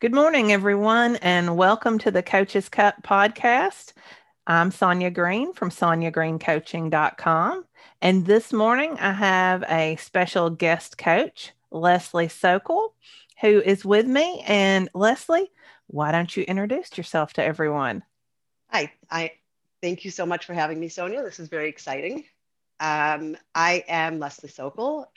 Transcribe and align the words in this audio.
Good 0.00 0.14
morning, 0.14 0.50
everyone, 0.50 1.16
and 1.16 1.58
welcome 1.58 1.98
to 1.98 2.10
the 2.10 2.22
Coaches 2.22 2.70
Cup 2.70 3.02
podcast. 3.02 3.92
I'm 4.46 4.70
Sonya 4.70 5.10
Green 5.10 5.52
from 5.52 5.68
sonyagreencoaching.com. 5.68 7.64
And 8.00 8.24
this 8.24 8.50
morning 8.50 8.96
I 8.98 9.12
have 9.12 9.62
a 9.64 9.96
special 9.96 10.48
guest 10.48 10.96
coach, 10.96 11.52
Leslie 11.70 12.28
Socol, 12.28 12.94
who 13.42 13.60
is 13.60 13.84
with 13.84 14.06
me. 14.06 14.42
And 14.46 14.88
Leslie, 14.94 15.50
why 15.88 16.12
don't 16.12 16.34
you 16.34 16.44
introduce 16.44 16.96
yourself 16.96 17.34
to 17.34 17.44
everyone? 17.44 18.02
Hi, 18.70 18.90
I 19.10 19.32
thank 19.82 20.06
you 20.06 20.10
so 20.10 20.24
much 20.24 20.46
for 20.46 20.54
having 20.54 20.80
me, 20.80 20.88
Sonya. 20.88 21.22
This 21.22 21.40
is 21.40 21.48
very 21.48 21.68
exciting. 21.68 22.24
Um, 22.80 23.36
I 23.54 23.84
am 23.86 24.18
Leslie 24.18 24.48
Socol. 24.48 25.08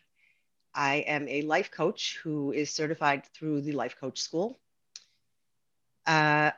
I 0.76 0.96
am 1.08 1.30
a 1.30 1.44
life 1.44 1.72
coach 1.72 2.20
who 2.22 2.52
is 2.52 2.70
certified 2.70 3.26
through 3.28 3.62
the 3.62 3.72
Life 3.72 3.96
Coach 3.98 4.20
School. 4.20 4.60
Uh, 6.06 6.52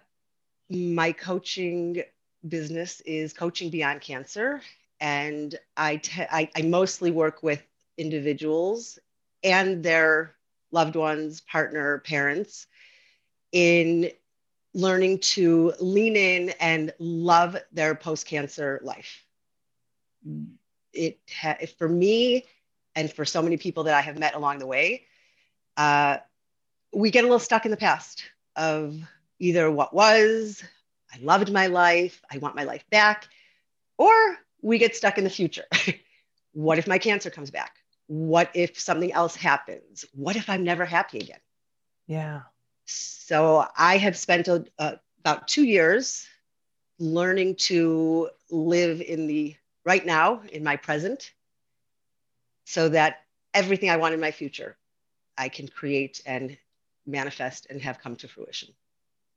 my 0.69 1.11
coaching 1.11 2.01
business 2.47 3.01
is 3.01 3.33
Coaching 3.33 3.69
Beyond 3.69 4.01
Cancer, 4.01 4.61
and 4.99 5.55
I, 5.77 5.97
te- 5.97 6.23
I, 6.29 6.49
I 6.55 6.61
mostly 6.63 7.11
work 7.11 7.43
with 7.43 7.61
individuals 7.97 8.99
and 9.43 9.83
their 9.83 10.35
loved 10.71 10.95
ones, 10.95 11.41
partner, 11.41 11.99
parents 11.99 12.67
in 13.51 14.11
learning 14.73 15.19
to 15.19 15.73
lean 15.79 16.15
in 16.15 16.49
and 16.59 16.93
love 16.99 17.55
their 17.71 17.95
post 17.95 18.25
cancer 18.25 18.79
life. 18.83 19.25
It 20.93 21.19
ha- 21.33 21.57
for 21.77 21.87
me 21.87 22.45
and 22.95 23.11
for 23.11 23.23
so 23.25 23.41
many 23.41 23.57
people 23.57 23.83
that 23.83 23.93
I 23.95 24.01
have 24.01 24.19
met 24.19 24.35
along 24.35 24.59
the 24.59 24.67
way, 24.67 25.05
uh, 25.77 26.17
we 26.93 27.11
get 27.11 27.21
a 27.23 27.27
little 27.27 27.39
stuck 27.39 27.65
in 27.65 27.71
the 27.71 27.77
past 27.77 28.23
of 28.55 28.97
either 29.39 29.69
what 29.69 29.93
was, 29.93 30.63
I 31.13 31.17
loved 31.19 31.51
my 31.51 31.67
life, 31.67 32.21
I 32.31 32.37
want 32.37 32.55
my 32.55 32.63
life 32.63 32.85
back, 32.89 33.27
or 33.97 34.37
we 34.61 34.77
get 34.77 34.95
stuck 34.95 35.17
in 35.17 35.23
the 35.23 35.29
future. 35.29 35.65
what 36.53 36.77
if 36.77 36.87
my 36.87 36.97
cancer 36.97 37.29
comes 37.29 37.51
back? 37.51 37.77
What 38.07 38.49
if 38.53 38.79
something 38.79 39.11
else 39.11 39.35
happens? 39.35 40.05
What 40.13 40.35
if 40.35 40.49
I'm 40.49 40.63
never 40.63 40.85
happy 40.85 41.19
again? 41.19 41.39
Yeah. 42.07 42.41
So 42.85 43.65
I 43.77 43.97
have 43.97 44.17
spent 44.17 44.47
a, 44.47 44.65
a, 44.77 44.99
about 45.19 45.47
two 45.47 45.63
years 45.63 46.27
learning 46.99 47.55
to 47.55 48.29
live 48.49 49.01
in 49.01 49.27
the 49.27 49.55
right 49.85 50.05
now, 50.05 50.41
in 50.51 50.63
my 50.63 50.75
present, 50.75 51.31
so 52.65 52.89
that 52.89 53.23
everything 53.53 53.89
I 53.89 53.97
want 53.97 54.13
in 54.13 54.19
my 54.19 54.31
future, 54.31 54.77
I 55.37 55.49
can 55.49 55.67
create 55.67 56.21
and 56.25 56.57
manifest 57.05 57.67
and 57.69 57.81
have 57.81 57.99
come 57.99 58.15
to 58.17 58.27
fruition. 58.27 58.69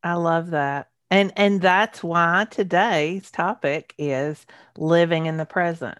I 0.03 0.15
love 0.15 0.51
that. 0.51 0.91
And 1.11 1.33
and 1.37 1.61
that's 1.61 2.03
why 2.03 2.47
today's 2.51 3.31
topic 3.31 3.95
is 3.99 4.45
living 4.77 5.27
in 5.27 5.39
the 5.39 5.47
present. 5.47 5.99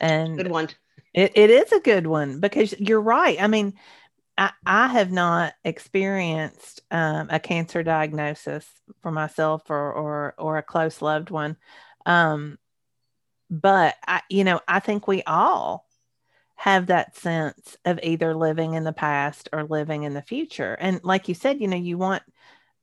And 0.00 0.36
good 0.36 0.50
one. 0.50 0.68
It, 1.12 1.32
it 1.36 1.50
is 1.50 1.70
a 1.72 1.80
good 1.80 2.06
one 2.06 2.40
because 2.40 2.74
you're 2.80 3.00
right. 3.00 3.40
I 3.40 3.46
mean, 3.46 3.74
I, 4.36 4.50
I 4.66 4.88
have 4.88 5.12
not 5.12 5.54
experienced 5.64 6.80
um, 6.90 7.28
a 7.30 7.38
cancer 7.38 7.82
diagnosis 7.82 8.66
for 9.00 9.12
myself 9.12 9.70
or 9.70 9.92
or 9.92 10.34
or 10.38 10.58
a 10.58 10.62
close 10.62 11.02
loved 11.02 11.30
one. 11.30 11.56
Um, 12.06 12.58
but 13.50 13.94
I, 14.06 14.22
you 14.28 14.44
know, 14.44 14.60
I 14.66 14.80
think 14.80 15.06
we 15.06 15.22
all 15.22 15.83
have 16.56 16.86
that 16.86 17.16
sense 17.16 17.76
of 17.84 17.98
either 18.02 18.34
living 18.34 18.74
in 18.74 18.84
the 18.84 18.92
past 18.92 19.48
or 19.52 19.64
living 19.64 20.04
in 20.04 20.14
the 20.14 20.22
future. 20.22 20.74
And 20.78 21.00
like 21.02 21.28
you 21.28 21.34
said, 21.34 21.60
you 21.60 21.68
know, 21.68 21.76
you 21.76 21.98
want, 21.98 22.22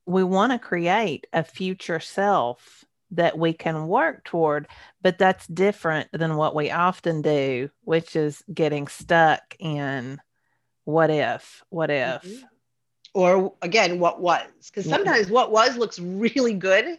we 0.06 0.24
want 0.24 0.52
to 0.52 0.60
create 0.60 1.28
a 1.32 1.44
future 1.44 2.00
self 2.00 2.86
that 3.12 3.38
we 3.38 3.54
can 3.54 3.88
work 3.88 4.24
toward, 4.24 4.68
but 5.02 5.18
that's 5.18 5.48
different 5.48 6.10
than 6.12 6.36
what 6.36 6.56
we 6.56 6.72
often 6.72 7.22
do, 7.22 7.70
which 7.84 8.16
is 8.16 8.44
getting 8.54 8.88
stuck 8.88 9.56
in 9.60 10.20
what 10.86 11.10
if, 11.10 11.64
what 11.70 11.90
if. 11.90 12.22
Mm-hmm. 12.24 12.46
Or 13.14 13.54
again, 13.62 14.00
what 14.00 14.22
was? 14.22 14.48
Because 14.68 14.90
sometimes 14.90 15.30
what 15.30 15.52
was 15.52 15.76
looks 15.76 16.00
really 16.00 16.54
good. 16.54 16.98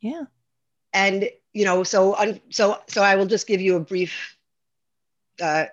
Yeah. 0.00 0.24
And 0.94 1.28
you 1.52 1.66
know, 1.66 1.82
so 1.82 2.16
so 2.48 2.78
so 2.88 3.02
I 3.02 3.16
will 3.16 3.26
just 3.26 3.46
give 3.46 3.60
you 3.60 3.76
a 3.76 3.80
brief 3.80 4.38
uh, 5.40 5.66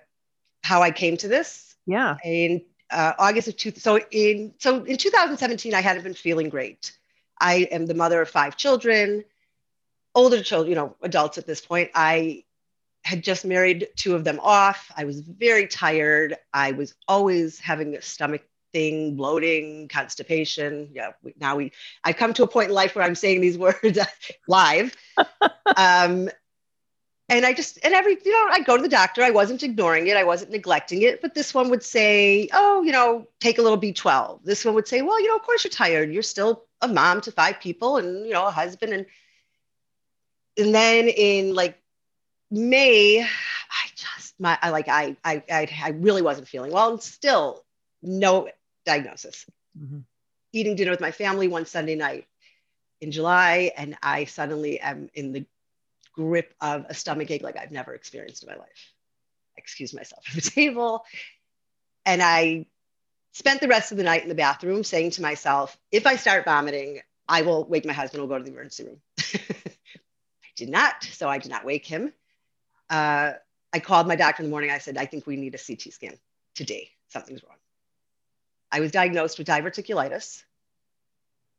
how 0.68 0.82
I 0.82 0.90
came 0.90 1.16
to 1.16 1.28
this. 1.28 1.74
Yeah. 1.86 2.18
In 2.22 2.62
uh, 2.90 3.14
August 3.18 3.48
of 3.48 3.56
two, 3.56 3.72
so 3.72 3.98
in 4.10 4.52
so 4.58 4.84
in 4.84 4.98
2017, 4.98 5.72
I 5.72 5.80
hadn't 5.80 6.02
been 6.02 6.12
feeling 6.12 6.50
great. 6.50 6.92
I 7.40 7.68
am 7.70 7.86
the 7.86 7.94
mother 7.94 8.20
of 8.20 8.28
five 8.28 8.58
children, 8.58 9.24
older 10.14 10.42
children, 10.42 10.68
you 10.68 10.76
know, 10.76 10.94
adults 11.00 11.38
at 11.38 11.46
this 11.46 11.62
point. 11.62 11.90
I 11.94 12.44
had 13.02 13.22
just 13.22 13.46
married 13.46 13.88
two 13.96 14.14
of 14.14 14.24
them 14.24 14.38
off. 14.42 14.92
I 14.94 15.04
was 15.04 15.20
very 15.20 15.66
tired. 15.66 16.36
I 16.52 16.72
was 16.72 16.94
always 17.06 17.58
having 17.58 17.94
a 17.94 18.02
stomach 18.02 18.42
thing, 18.74 19.16
bloating, 19.16 19.88
constipation. 19.88 20.90
Yeah, 20.92 21.12
we, 21.22 21.32
now 21.40 21.56
we, 21.56 21.72
I've 22.04 22.16
come 22.16 22.34
to 22.34 22.42
a 22.42 22.48
point 22.48 22.68
in 22.68 22.74
life 22.74 22.94
where 22.94 23.06
I'm 23.06 23.14
saying 23.14 23.40
these 23.40 23.56
words 23.66 23.98
live. 24.48 24.94
um, 25.76 26.28
and 27.28 27.44
I 27.44 27.52
just, 27.52 27.78
and 27.84 27.92
every, 27.92 28.16
you 28.24 28.32
know, 28.32 28.48
I 28.50 28.60
go 28.60 28.76
to 28.76 28.82
the 28.82 28.88
doctor. 28.88 29.22
I 29.22 29.30
wasn't 29.30 29.62
ignoring 29.62 30.06
it. 30.06 30.16
I 30.16 30.24
wasn't 30.24 30.50
neglecting 30.50 31.02
it. 31.02 31.20
But 31.20 31.34
this 31.34 31.52
one 31.52 31.68
would 31.68 31.82
say, 31.82 32.48
oh, 32.54 32.82
you 32.82 32.90
know, 32.90 33.26
take 33.38 33.58
a 33.58 33.62
little 33.62 33.78
B12. 33.78 34.40
This 34.44 34.64
one 34.64 34.74
would 34.74 34.88
say, 34.88 35.02
well, 35.02 35.20
you 35.20 35.28
know, 35.28 35.36
of 35.36 35.42
course 35.42 35.62
you're 35.62 35.70
tired. 35.70 36.10
You're 36.10 36.22
still 36.22 36.64
a 36.80 36.88
mom 36.88 37.20
to 37.22 37.32
five 37.32 37.60
people 37.60 37.98
and, 37.98 38.26
you 38.26 38.32
know, 38.32 38.46
a 38.46 38.50
husband. 38.50 38.94
And, 38.94 39.06
and 40.56 40.74
then 40.74 41.08
in 41.08 41.54
like 41.54 41.78
May, 42.50 43.20
I 43.20 43.88
just, 43.94 44.40
my, 44.40 44.58
I 44.62 44.70
like, 44.70 44.88
I, 44.88 45.16
I, 45.22 45.42
I, 45.50 45.68
I 45.84 45.90
really 45.90 46.22
wasn't 46.22 46.48
feeling 46.48 46.72
well 46.72 46.92
and 46.92 47.02
still 47.02 47.62
no 48.02 48.48
diagnosis. 48.86 49.44
Mm-hmm. 49.78 49.98
Eating 50.54 50.76
dinner 50.76 50.92
with 50.92 51.02
my 51.02 51.10
family 51.10 51.46
one 51.46 51.66
Sunday 51.66 51.94
night 51.94 52.26
in 53.02 53.12
July, 53.12 53.70
and 53.76 53.98
I 54.02 54.24
suddenly 54.24 54.80
am 54.80 55.10
in 55.14 55.32
the 55.32 55.44
grip 56.18 56.52
of 56.60 56.84
a 56.88 56.94
stomach 56.94 57.30
ache 57.30 57.44
like 57.44 57.56
I've 57.56 57.70
never 57.70 57.94
experienced 57.94 58.42
in 58.42 58.48
my 58.48 58.56
life. 58.56 58.92
I 59.56 59.60
excuse 59.60 59.94
myself 59.94 60.24
at 60.28 60.42
the 60.42 60.50
table. 60.50 61.04
And 62.04 62.20
I 62.20 62.66
spent 63.32 63.60
the 63.60 63.68
rest 63.68 63.92
of 63.92 63.98
the 63.98 64.02
night 64.02 64.24
in 64.24 64.28
the 64.28 64.34
bathroom 64.34 64.82
saying 64.82 65.12
to 65.12 65.22
myself, 65.22 65.78
if 65.92 66.08
I 66.08 66.16
start 66.16 66.44
vomiting, 66.44 67.00
I 67.28 67.42
will 67.42 67.64
wake 67.64 67.84
my 67.84 67.92
husband, 67.92 68.20
we'll 68.20 68.28
go 68.28 68.38
to 68.38 68.42
the 68.42 68.50
emergency 68.50 68.84
room. 68.84 69.00
I 69.20 70.50
did 70.56 70.70
not, 70.70 71.04
so 71.04 71.28
I 71.28 71.38
did 71.38 71.52
not 71.52 71.64
wake 71.64 71.86
him. 71.86 72.12
Uh, 72.90 73.34
I 73.72 73.78
called 73.78 74.08
my 74.08 74.16
doctor 74.16 74.42
in 74.42 74.48
the 74.48 74.50
morning. 74.50 74.70
I 74.70 74.78
said, 74.78 74.96
I 74.98 75.06
think 75.06 75.24
we 75.24 75.36
need 75.36 75.54
a 75.54 75.58
CT 75.58 75.92
scan 75.92 76.18
today. 76.56 76.90
Something's 77.10 77.44
wrong. 77.44 77.58
I 78.72 78.80
was 78.80 78.90
diagnosed 78.90 79.38
with 79.38 79.46
diverticulitis, 79.46 80.42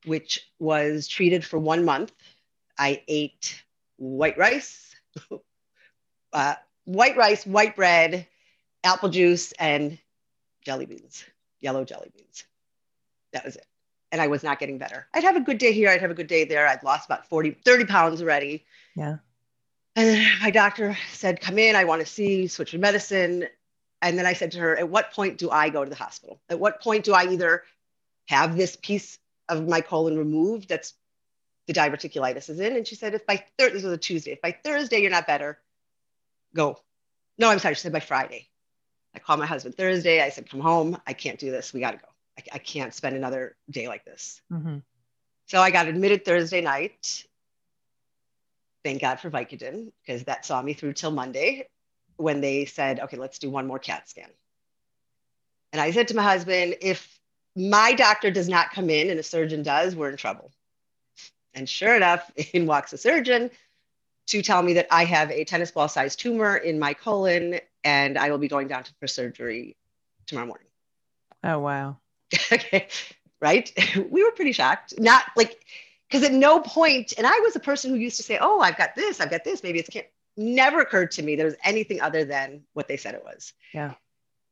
which 0.04 0.46
was 0.60 1.08
treated 1.08 1.46
for 1.46 1.58
one 1.58 1.86
month. 1.86 2.12
I 2.78 3.04
ate 3.08 3.64
white 4.00 4.38
rice, 4.38 4.96
uh, 6.34 6.56
white 6.86 7.18
rice, 7.18 7.46
white 7.46 7.76
bread, 7.76 8.28
apple 8.84 9.10
juice, 9.10 9.52
and 9.54 10.00
jelly 10.64 10.86
beans, 10.86 11.24
yellow 11.60 11.84
jelly 11.86 12.12
beans. 12.16 12.46
That 13.34 13.46
was 13.46 13.56
it. 13.56 13.66
And 14.12 14.20
I 14.20 14.28
was 14.28 14.44
not 14.44 14.60
getting 14.60 14.80
better. 14.80 15.06
I'd 15.14 15.24
have 15.24 15.36
a 15.36 15.42
good 15.42 15.60
day 15.60 15.72
here. 15.72 15.90
I'd 15.90 16.02
have 16.02 16.10
a 16.10 16.16
good 16.16 16.28
day 16.28 16.46
there. 16.46 16.68
I'd 16.68 16.84
lost 16.84 17.06
about 17.06 17.28
40, 17.28 17.58
30 17.64 17.86
pounds 17.86 18.22
already. 18.22 18.66
Yeah. 18.96 19.18
And 19.96 20.26
my 20.42 20.50
doctor 20.50 20.98
said, 21.12 21.42
come 21.42 21.60
in. 21.60 21.76
I 21.76 21.84
want 21.84 22.02
to 22.02 22.08
see, 22.08 22.48
switch 22.48 22.74
your 22.74 22.80
medicine. 22.80 23.48
And 24.02 24.18
then 24.18 24.26
I 24.26 24.34
said 24.34 24.52
to 24.54 24.60
her, 24.60 24.76
at 24.78 24.90
what 24.90 25.12
point 25.12 25.38
do 25.38 25.52
I 25.52 25.70
go 25.70 25.84
to 25.84 25.90
the 25.90 25.96
hospital? 25.96 26.40
At 26.50 26.60
what 26.60 26.82
point 26.82 27.06
do 27.06 27.14
I 27.14 27.26
either 27.26 27.64
have 28.28 28.56
this 28.56 28.76
piece 28.76 29.20
of 29.48 29.68
my 29.68 29.82
colon 29.82 30.18
removed 30.18 30.70
that's 30.70 30.94
the 31.70 31.80
diverticulitis 31.80 32.50
is 32.50 32.60
in. 32.60 32.76
And 32.76 32.88
she 32.88 32.96
said, 32.96 33.14
if 33.14 33.28
by 33.28 33.44
Thursday, 33.60 33.74
this 33.76 33.84
was 33.84 33.94
a 33.94 33.98
Tuesday, 33.98 34.32
if 34.32 34.42
by 34.42 34.52
Thursday 34.52 35.02
you're 35.02 35.12
not 35.12 35.28
better, 35.28 35.60
go. 36.56 36.80
No, 37.38 37.50
I'm 37.50 37.60
sorry. 37.60 37.76
She 37.76 37.82
said 37.82 37.94
by 37.94 38.00
Friday. 38.00 38.50
I 39.16 39.20
called 39.20 39.40
my 39.40 39.46
husband 39.46 39.76
Thursday. 39.76 40.20
I 40.20 40.30
said, 40.30 40.50
come 40.50 40.62
home. 40.62 41.00
I 41.06 41.14
can't 41.14 41.40
do 41.40 41.52
this. 41.52 41.72
We 41.72 41.80
got 41.80 41.92
to 41.92 41.98
go. 41.98 42.08
I, 42.40 42.56
I, 42.56 42.58
can't 42.58 42.92
spend 42.92 43.16
another 43.16 43.56
day 43.70 43.88
like 43.88 44.04
this. 44.04 44.42
Mm-hmm. 44.52 44.78
So 45.46 45.62
I 45.62 45.70
got 45.70 45.88
admitted 45.88 46.26
Thursday 46.26 46.62
night. 46.62 47.24
Thank 48.84 49.02
God 49.02 49.20
for 49.20 49.30
Vicodin 49.30 49.92
because 50.02 50.24
that 50.24 50.46
saw 50.46 50.62
me 50.64 50.74
through 50.74 50.94
till 50.94 51.12
Monday 51.12 51.68
when 52.18 52.42
they 52.42 52.66
said, 52.66 53.00
okay, 53.00 53.18
let's 53.18 53.38
do 53.38 53.52
one 53.52 53.68
more 53.68 53.80
CAT 53.80 54.10
scan. 54.10 54.30
And 55.72 55.80
I 55.80 55.92
said 55.92 56.08
to 56.08 56.16
my 56.16 56.24
husband, 56.24 56.78
if 56.82 57.20
my 57.56 57.94
doctor 57.94 58.32
does 58.32 58.50
not 58.50 58.72
come 58.72 58.90
in 58.90 59.12
and 59.12 59.20
a 59.20 59.24
surgeon 59.24 59.62
does, 59.62 59.96
we're 59.96 60.10
in 60.10 60.18
trouble. 60.18 60.52
And 61.60 61.68
sure 61.68 61.94
enough, 61.94 62.32
in 62.54 62.66
walks 62.66 62.94
a 62.94 62.98
surgeon 62.98 63.52
to 64.28 64.42
tell 64.42 64.64
me 64.64 64.74
that 64.74 64.88
I 64.90 65.06
have 65.06 65.30
a 65.30 65.44
tennis 65.44 65.72
ball 65.72 65.88
sized 65.88 66.20
tumor 66.20 66.56
in 66.56 66.80
my 66.80 66.94
colon 66.94 67.60
and 67.84 68.18
I 68.18 68.32
will 68.32 68.38
be 68.38 68.48
going 68.48 68.68
down 68.68 68.84
to, 68.84 68.94
for 69.00 69.08
surgery 69.08 69.76
tomorrow 70.26 70.48
morning. 70.48 70.68
Oh, 71.44 71.60
wow. 71.60 71.98
okay. 72.52 72.88
right? 73.42 73.72
we 74.10 74.24
were 74.24 74.32
pretty 74.32 74.52
shocked. 74.52 74.94
Not 74.98 75.24
like, 75.36 75.64
because 76.08 76.24
at 76.24 76.34
no 76.34 76.60
point, 76.62 77.14
and 77.18 77.28
I 77.28 77.40
was 77.40 77.56
a 77.56 77.60
person 77.60 77.92
who 77.92 77.98
used 77.98 78.18
to 78.18 78.24
say, 78.24 78.38
oh, 78.40 78.60
I've 78.60 78.78
got 78.78 78.96
this, 78.96 79.20
I've 79.20 79.30
got 79.30 79.44
this, 79.44 79.62
maybe 79.64 79.80
it's 79.80 79.90
can't. 79.90 80.08
Never 80.38 80.80
occurred 80.80 81.12
to 81.12 81.22
me 81.22 81.36
there 81.36 81.48
was 81.48 81.56
anything 81.66 82.00
other 82.00 82.24
than 82.24 82.62
what 82.72 82.88
they 82.88 82.96
said 82.96 83.14
it 83.14 83.26
was. 83.26 83.52
Yeah. 83.74 83.96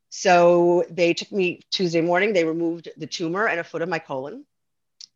So 0.09 0.83
they 0.89 1.13
took 1.13 1.31
me 1.31 1.61
Tuesday 1.71 2.01
morning, 2.01 2.33
they 2.33 2.43
removed 2.43 2.89
the 2.97 3.07
tumor 3.07 3.47
and 3.47 3.57
a 3.57 3.63
foot 3.63 3.81
of 3.81 3.87
my 3.87 3.99
colon 3.99 4.45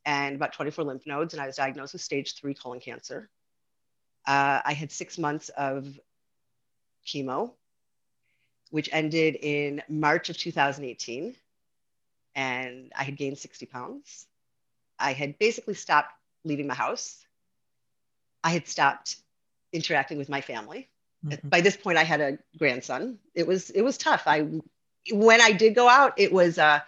and 0.05 0.35
about 0.35 0.53
24 0.53 0.83
lymph 0.83 1.05
nodes, 1.05 1.33
and 1.33 1.41
I 1.41 1.47
was 1.47 1.55
diagnosed 1.55 1.93
with 1.93 2.01
stage 2.01 2.35
three 2.35 2.53
colon 2.53 2.79
cancer. 2.79 3.29
Uh, 4.25 4.61
I 4.63 4.73
had 4.73 4.91
six 4.91 5.17
months 5.17 5.49
of 5.49 5.99
chemo, 7.05 7.53
which 8.69 8.89
ended 8.91 9.37
in 9.41 9.81
March 9.89 10.29
of 10.29 10.37
2018. 10.37 11.35
And 12.33 12.91
I 12.97 13.03
had 13.03 13.17
gained 13.17 13.37
60 13.37 13.65
pounds. 13.65 14.27
I 14.97 15.13
had 15.13 15.37
basically 15.37 15.73
stopped 15.73 16.13
leaving 16.45 16.67
my 16.67 16.75
house. 16.75 17.25
I 18.43 18.51
had 18.51 18.67
stopped 18.67 19.17
interacting 19.73 20.17
with 20.17 20.29
my 20.29 20.41
family. 20.41 20.89
Mm-hmm. 21.25 21.49
By 21.49 21.61
this 21.61 21.77
point, 21.77 21.97
I 21.97 22.03
had 22.03 22.21
a 22.21 22.37
grandson. 22.57 23.19
It 23.35 23.45
was 23.45 23.69
it 23.69 23.81
was 23.81 23.97
tough. 23.97 24.23
I 24.25 24.47
when 25.11 25.41
I 25.41 25.51
did 25.51 25.75
go 25.75 25.87
out, 25.87 26.13
it 26.17 26.31
was 26.31 26.57
uh, 26.57 26.79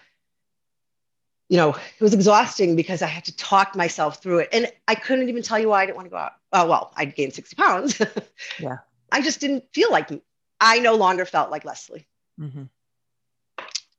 you 1.49 1.57
know, 1.57 1.69
it 1.69 2.01
was 2.01 2.13
exhausting 2.13 2.75
because 2.75 3.01
I 3.01 3.07
had 3.07 3.25
to 3.25 3.35
talk 3.35 3.75
myself 3.75 4.21
through 4.21 4.39
it. 4.39 4.49
And 4.53 4.71
I 4.87 4.95
couldn't 4.95 5.29
even 5.29 5.43
tell 5.43 5.59
you 5.59 5.69
why 5.69 5.83
I 5.83 5.85
didn't 5.85 5.97
want 5.97 6.07
to 6.07 6.11
go 6.11 6.17
out. 6.17 6.33
Oh, 6.51 6.67
well, 6.67 6.93
I'd 6.95 7.15
gained 7.15 7.33
60 7.33 7.55
pounds. 7.55 8.01
yeah. 8.59 8.77
I 9.11 9.21
just 9.21 9.39
didn't 9.39 9.65
feel 9.73 9.91
like 9.91 10.09
me. 10.09 10.21
I 10.59 10.79
no 10.79 10.95
longer 10.95 11.25
felt 11.25 11.51
like 11.51 11.65
Leslie. 11.65 12.07
Mm-hmm. 12.39 12.63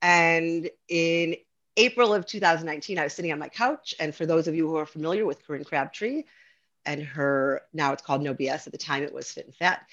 And 0.02 0.70
in 0.88 1.36
April 1.76 2.14
of 2.14 2.26
2019, 2.26 2.98
I 2.98 3.04
was 3.04 3.12
sitting 3.12 3.32
on 3.32 3.38
my 3.38 3.48
couch. 3.48 3.94
And 4.00 4.14
for 4.14 4.26
those 4.26 4.48
of 4.48 4.54
you 4.54 4.68
who 4.68 4.76
are 4.76 4.86
familiar 4.86 5.26
with 5.26 5.46
Corinne 5.46 5.64
Crabtree 5.64 6.24
and 6.86 7.02
her, 7.02 7.62
now 7.72 7.92
it's 7.92 8.02
called 8.02 8.22
No 8.22 8.34
BS, 8.34 8.66
at 8.66 8.72
the 8.72 8.78
time 8.78 9.02
it 9.02 9.14
was 9.14 9.30
Phit-N-Phat, 9.30 9.86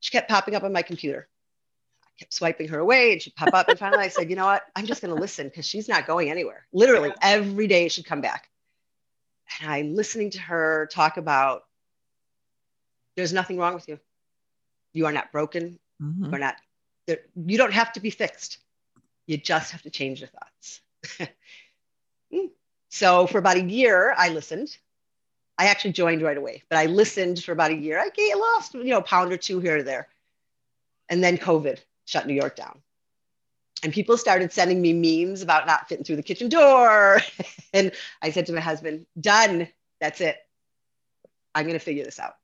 she 0.00 0.10
kept 0.10 0.28
popping 0.28 0.54
up 0.54 0.62
on 0.62 0.72
my 0.72 0.82
computer 0.82 1.28
kept 2.18 2.34
swiping 2.34 2.68
her 2.68 2.78
away 2.78 3.12
and 3.12 3.22
she'd 3.22 3.34
pop 3.34 3.54
up. 3.54 3.68
And 3.68 3.78
finally 3.78 4.04
I 4.04 4.08
said, 4.08 4.28
you 4.28 4.36
know 4.36 4.46
what? 4.46 4.64
I'm 4.74 4.86
just 4.86 5.00
going 5.00 5.14
to 5.14 5.20
listen 5.20 5.48
because 5.48 5.66
she's 5.66 5.88
not 5.88 6.06
going 6.06 6.30
anywhere. 6.30 6.66
Literally 6.72 7.12
every 7.22 7.66
day 7.66 7.88
she'd 7.88 8.06
come 8.06 8.20
back. 8.20 8.48
And 9.60 9.70
I'm 9.70 9.94
listening 9.94 10.30
to 10.30 10.40
her 10.40 10.88
talk 10.92 11.16
about 11.16 11.62
there's 13.16 13.32
nothing 13.32 13.56
wrong 13.56 13.74
with 13.74 13.88
you. 13.88 13.98
You 14.92 15.06
are 15.06 15.12
not 15.12 15.32
broken. 15.32 15.78
Mm-hmm. 16.02 16.26
You 16.26 16.32
are 16.32 16.38
not, 16.38 16.56
you 17.06 17.58
don't 17.58 17.72
have 17.72 17.92
to 17.94 18.00
be 18.00 18.10
fixed. 18.10 18.58
You 19.26 19.36
just 19.36 19.72
have 19.72 19.82
to 19.82 19.90
change 19.90 20.20
your 20.20 20.28
thoughts. 20.28 20.80
Hmm. 22.30 22.48
so 22.90 23.26
for 23.26 23.38
about 23.38 23.56
a 23.56 23.62
year, 23.62 24.14
I 24.14 24.28
listened. 24.28 24.76
I 25.56 25.68
actually 25.68 25.92
joined 25.92 26.20
right 26.20 26.36
away, 26.36 26.62
but 26.68 26.76
I 26.76 26.84
listened 26.84 27.42
for 27.42 27.52
about 27.52 27.70
a 27.70 27.74
year. 27.74 27.98
I 27.98 28.34
lost, 28.36 28.74
you 28.74 28.84
know, 28.84 28.98
a 28.98 29.02
pound 29.02 29.32
or 29.32 29.38
two 29.38 29.60
here 29.60 29.78
or 29.78 29.82
there. 29.82 30.08
And 31.08 31.24
then 31.24 31.38
COVID 31.38 31.78
shut 32.08 32.26
New 32.26 32.34
York 32.34 32.56
down. 32.56 32.80
And 33.82 33.92
people 33.92 34.16
started 34.16 34.50
sending 34.52 34.80
me 34.80 34.92
memes 34.94 35.42
about 35.42 35.66
not 35.66 35.88
fitting 35.88 36.04
through 36.04 36.16
the 36.16 36.22
kitchen 36.22 36.48
door. 36.48 37.20
and 37.72 37.92
I 38.22 38.30
said 38.30 38.46
to 38.46 38.52
my 38.52 38.60
husband, 38.60 39.06
done. 39.20 39.68
That's 40.00 40.20
it. 40.20 40.36
I'm 41.54 41.66
going 41.66 41.78
to 41.78 41.84
figure 41.84 42.04
this 42.04 42.18
out. 42.18 42.34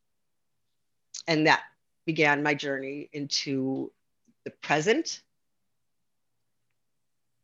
And 1.26 1.46
that 1.46 1.62
began 2.04 2.42
my 2.42 2.52
journey 2.54 3.08
into 3.12 3.90
the 4.44 4.50
present, 4.50 5.22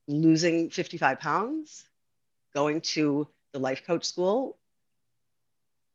losing 0.06 0.69
55 0.69 1.19
pounds, 1.19 1.84
going 2.55 2.82
to 2.82 3.26
the 3.52 3.58
life 3.58 3.87
coach 3.87 4.05
school, 4.05 4.58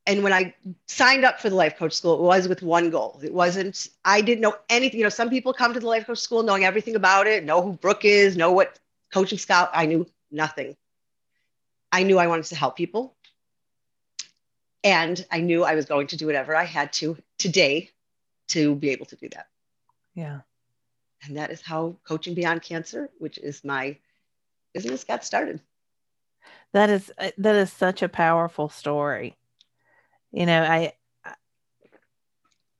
and 0.07 0.23
when 0.23 0.33
I 0.33 0.53
signed 0.87 1.25
up 1.25 1.39
for 1.39 1.49
the 1.49 1.55
life 1.55 1.77
coach 1.77 1.93
school, 1.93 2.15
it 2.15 2.21
was 2.21 2.47
with 2.47 2.61
one 2.61 2.91
goal. 2.91 3.19
It 3.23 3.33
wasn't, 3.33 3.87
I 4.03 4.21
didn't 4.21 4.41
know 4.41 4.55
anything. 4.69 4.99
You 4.99 5.05
know, 5.05 5.09
some 5.09 5.29
people 5.29 5.51
come 5.51 5.73
to 5.73 5.79
the 5.79 5.87
life 5.87 6.05
coach 6.05 6.19
school 6.19 6.43
knowing 6.43 6.63
everything 6.63 6.95
about 6.95 7.25
it, 7.25 7.43
know 7.43 7.61
who 7.61 7.73
Brooke 7.73 8.05
is, 8.05 8.37
know 8.37 8.51
what 8.51 8.79
coaching 9.11 9.39
style. 9.39 9.69
I 9.73 9.87
knew 9.87 10.05
nothing. 10.31 10.75
I 11.91 12.03
knew 12.03 12.19
I 12.19 12.27
wanted 12.27 12.45
to 12.45 12.55
help 12.55 12.75
people. 12.75 13.15
And 14.83 15.25
I 15.31 15.39
knew 15.39 15.63
I 15.63 15.73
was 15.73 15.85
going 15.85 16.07
to 16.07 16.17
do 16.17 16.27
whatever 16.27 16.55
I 16.55 16.65
had 16.65 16.93
to 16.93 17.17
today 17.39 17.89
to 18.49 18.75
be 18.75 18.91
able 18.91 19.07
to 19.07 19.15
do 19.15 19.29
that. 19.29 19.47
Yeah. 20.13 20.41
And 21.23 21.37
that 21.37 21.49
is 21.49 21.61
how 21.61 21.95
Coaching 22.03 22.35
Beyond 22.35 22.61
Cancer, 22.61 23.09
which 23.17 23.39
is 23.39 23.63
my 23.63 23.97
business, 24.75 25.03
got 25.03 25.25
started. 25.25 25.59
That 26.73 26.91
is 26.91 27.11
uh, 27.17 27.31
that 27.39 27.55
is 27.55 27.71
such 27.71 28.03
a 28.03 28.09
powerful 28.09 28.69
story 28.69 29.35
you 30.35 30.45
know, 30.45 30.61
I, 30.61 30.91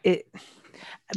it, 0.03 0.27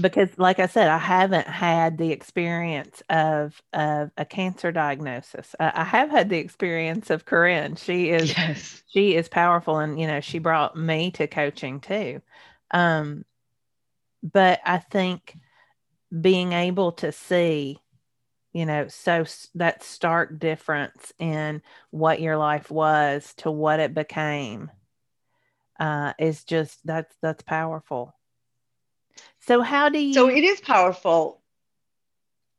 because 0.00 0.28
like 0.38 0.60
I 0.60 0.66
said, 0.66 0.88
I 0.88 0.98
haven't 0.98 1.48
had 1.48 1.98
the 1.98 2.12
experience 2.12 3.02
of 3.10 3.60
of 3.72 4.12
a 4.16 4.24
cancer 4.24 4.70
diagnosis. 4.70 5.56
I, 5.58 5.72
I 5.74 5.84
have 5.84 6.10
had 6.10 6.28
the 6.28 6.38
experience 6.38 7.10
of 7.10 7.24
Corinne. 7.24 7.74
She 7.74 8.10
is 8.10 8.28
yes. 8.36 8.82
she 8.86 9.16
is 9.16 9.28
powerful, 9.28 9.78
and 9.78 10.00
you 10.00 10.06
know 10.06 10.20
she 10.20 10.38
brought 10.38 10.76
me 10.76 11.10
to 11.12 11.26
coaching 11.26 11.80
too. 11.80 12.22
Um, 12.70 13.24
but 14.22 14.60
I 14.64 14.78
think 14.78 15.36
being 16.20 16.52
able 16.52 16.92
to 16.92 17.10
see, 17.10 17.80
you 18.52 18.64
know, 18.64 18.86
so 18.86 19.24
that 19.56 19.82
stark 19.82 20.38
difference 20.38 21.12
in 21.18 21.62
what 21.90 22.20
your 22.20 22.36
life 22.36 22.70
was 22.70 23.34
to 23.38 23.50
what 23.50 23.80
it 23.80 23.92
became 23.92 24.70
uh, 25.78 26.12
is 26.18 26.44
just 26.44 26.78
that's 26.84 27.14
that's 27.22 27.42
powerful. 27.42 28.14
So 29.40 29.62
how 29.62 29.88
do 29.88 29.98
you? 29.98 30.14
So 30.14 30.28
it 30.28 30.44
is 30.44 30.60
powerful. 30.60 31.40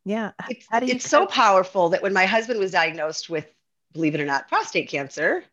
Yeah. 0.06 0.31
It's, 0.50 0.66
it's 0.71 1.10
so 1.10 1.27
powerful 1.27 1.89
that 1.89 2.01
when 2.01 2.13
my 2.13 2.25
husband 2.25 2.60
was 2.60 2.71
diagnosed 2.71 3.30
with, 3.30 3.45
believe 3.94 4.16
it 4.16 4.21
or 4.21 4.25
not, 4.25 4.48
prostate 4.48 4.89
cancer, 4.89 5.44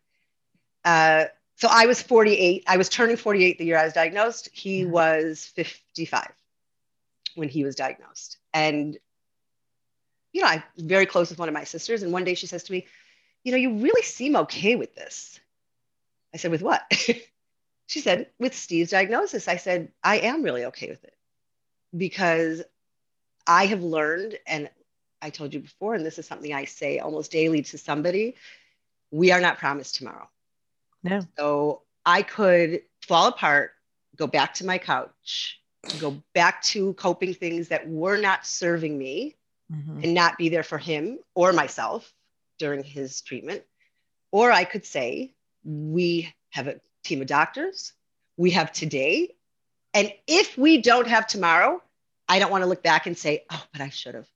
uh, 0.83 1.25
so 1.57 1.67
I 1.69 1.85
was 1.85 2.01
48. 2.01 2.63
I 2.67 2.77
was 2.77 2.87
turning 2.89 3.17
48 3.17 3.57
the 3.57 3.65
year 3.65 3.77
I 3.77 3.83
was 3.83 3.93
diagnosed. 3.93 4.49
He 4.53 4.83
mm-hmm. 4.83 4.91
was 4.91 5.45
55 5.55 6.31
when 7.35 7.49
he 7.49 7.63
was 7.63 7.75
diagnosed. 7.75 8.37
And, 8.53 8.97
you 10.33 10.41
know, 10.41 10.47
I'm 10.47 10.63
very 10.77 11.05
close 11.05 11.29
with 11.29 11.39
one 11.39 11.49
of 11.49 11.53
my 11.53 11.63
sisters. 11.63 12.03
And 12.03 12.13
one 12.13 12.23
day 12.23 12.35
she 12.35 12.47
says 12.47 12.63
to 12.63 12.71
me, 12.71 12.85
You 13.43 13.51
know, 13.51 13.57
you 13.57 13.77
really 13.77 14.03
seem 14.03 14.35
okay 14.35 14.75
with 14.75 14.95
this. 14.95 15.39
I 16.33 16.37
said, 16.37 16.51
With 16.51 16.61
what? 16.61 16.81
She 17.87 18.01
said, 18.01 18.27
with 18.37 18.55
Steve's 18.55 18.91
diagnosis, 18.91 19.47
I 19.47 19.57
said, 19.57 19.91
I 20.03 20.19
am 20.19 20.43
really 20.43 20.65
okay 20.65 20.89
with 20.89 21.03
it 21.03 21.15
because 21.95 22.61
I 23.47 23.65
have 23.67 23.81
learned, 23.81 24.37
and 24.45 24.69
I 25.21 25.29
told 25.29 25.53
you 25.53 25.61
before, 25.61 25.95
and 25.95 26.05
this 26.05 26.19
is 26.19 26.27
something 26.27 26.53
I 26.53 26.65
say 26.65 26.99
almost 26.99 27.31
daily 27.31 27.63
to 27.63 27.77
somebody 27.77 28.35
we 29.11 29.31
are 29.31 29.41
not 29.41 29.57
promised 29.57 29.95
tomorrow. 29.95 30.29
No. 31.03 31.21
So 31.37 31.81
I 32.05 32.21
could 32.21 32.81
fall 33.01 33.27
apart, 33.27 33.71
go 34.15 34.27
back 34.27 34.55
to 34.55 34.65
my 34.65 34.77
couch, 34.77 35.59
go 35.99 36.21
back 36.33 36.61
to 36.63 36.93
coping 36.93 37.33
things 37.33 37.69
that 37.69 37.87
were 37.87 38.17
not 38.17 38.45
serving 38.45 38.97
me 38.97 39.35
mm-hmm. 39.71 40.03
and 40.03 40.13
not 40.13 40.37
be 40.37 40.49
there 40.49 40.63
for 40.63 40.77
him 40.77 41.19
or 41.35 41.53
myself 41.53 42.13
during 42.59 42.83
his 42.83 43.21
treatment. 43.21 43.63
Or 44.31 44.51
I 44.51 44.65
could 44.65 44.85
say, 44.85 45.33
we 45.63 46.33
have 46.49 46.67
a 46.67 46.79
team 47.07 47.21
of 47.21 47.27
doctors. 47.27 47.93
We 48.37 48.51
have 48.51 48.71
today. 48.71 49.35
And 49.93 50.11
if 50.27 50.57
we 50.57 50.81
don't 50.81 51.07
have 51.07 51.27
tomorrow, 51.27 51.81
I 52.27 52.39
don't 52.39 52.51
want 52.51 52.63
to 52.63 52.67
look 52.67 52.83
back 52.83 53.07
and 53.07 53.17
say, 53.17 53.45
oh, 53.49 53.63
but 53.71 53.81
I 53.81 53.89
should 53.89 54.15
have. 54.15 54.27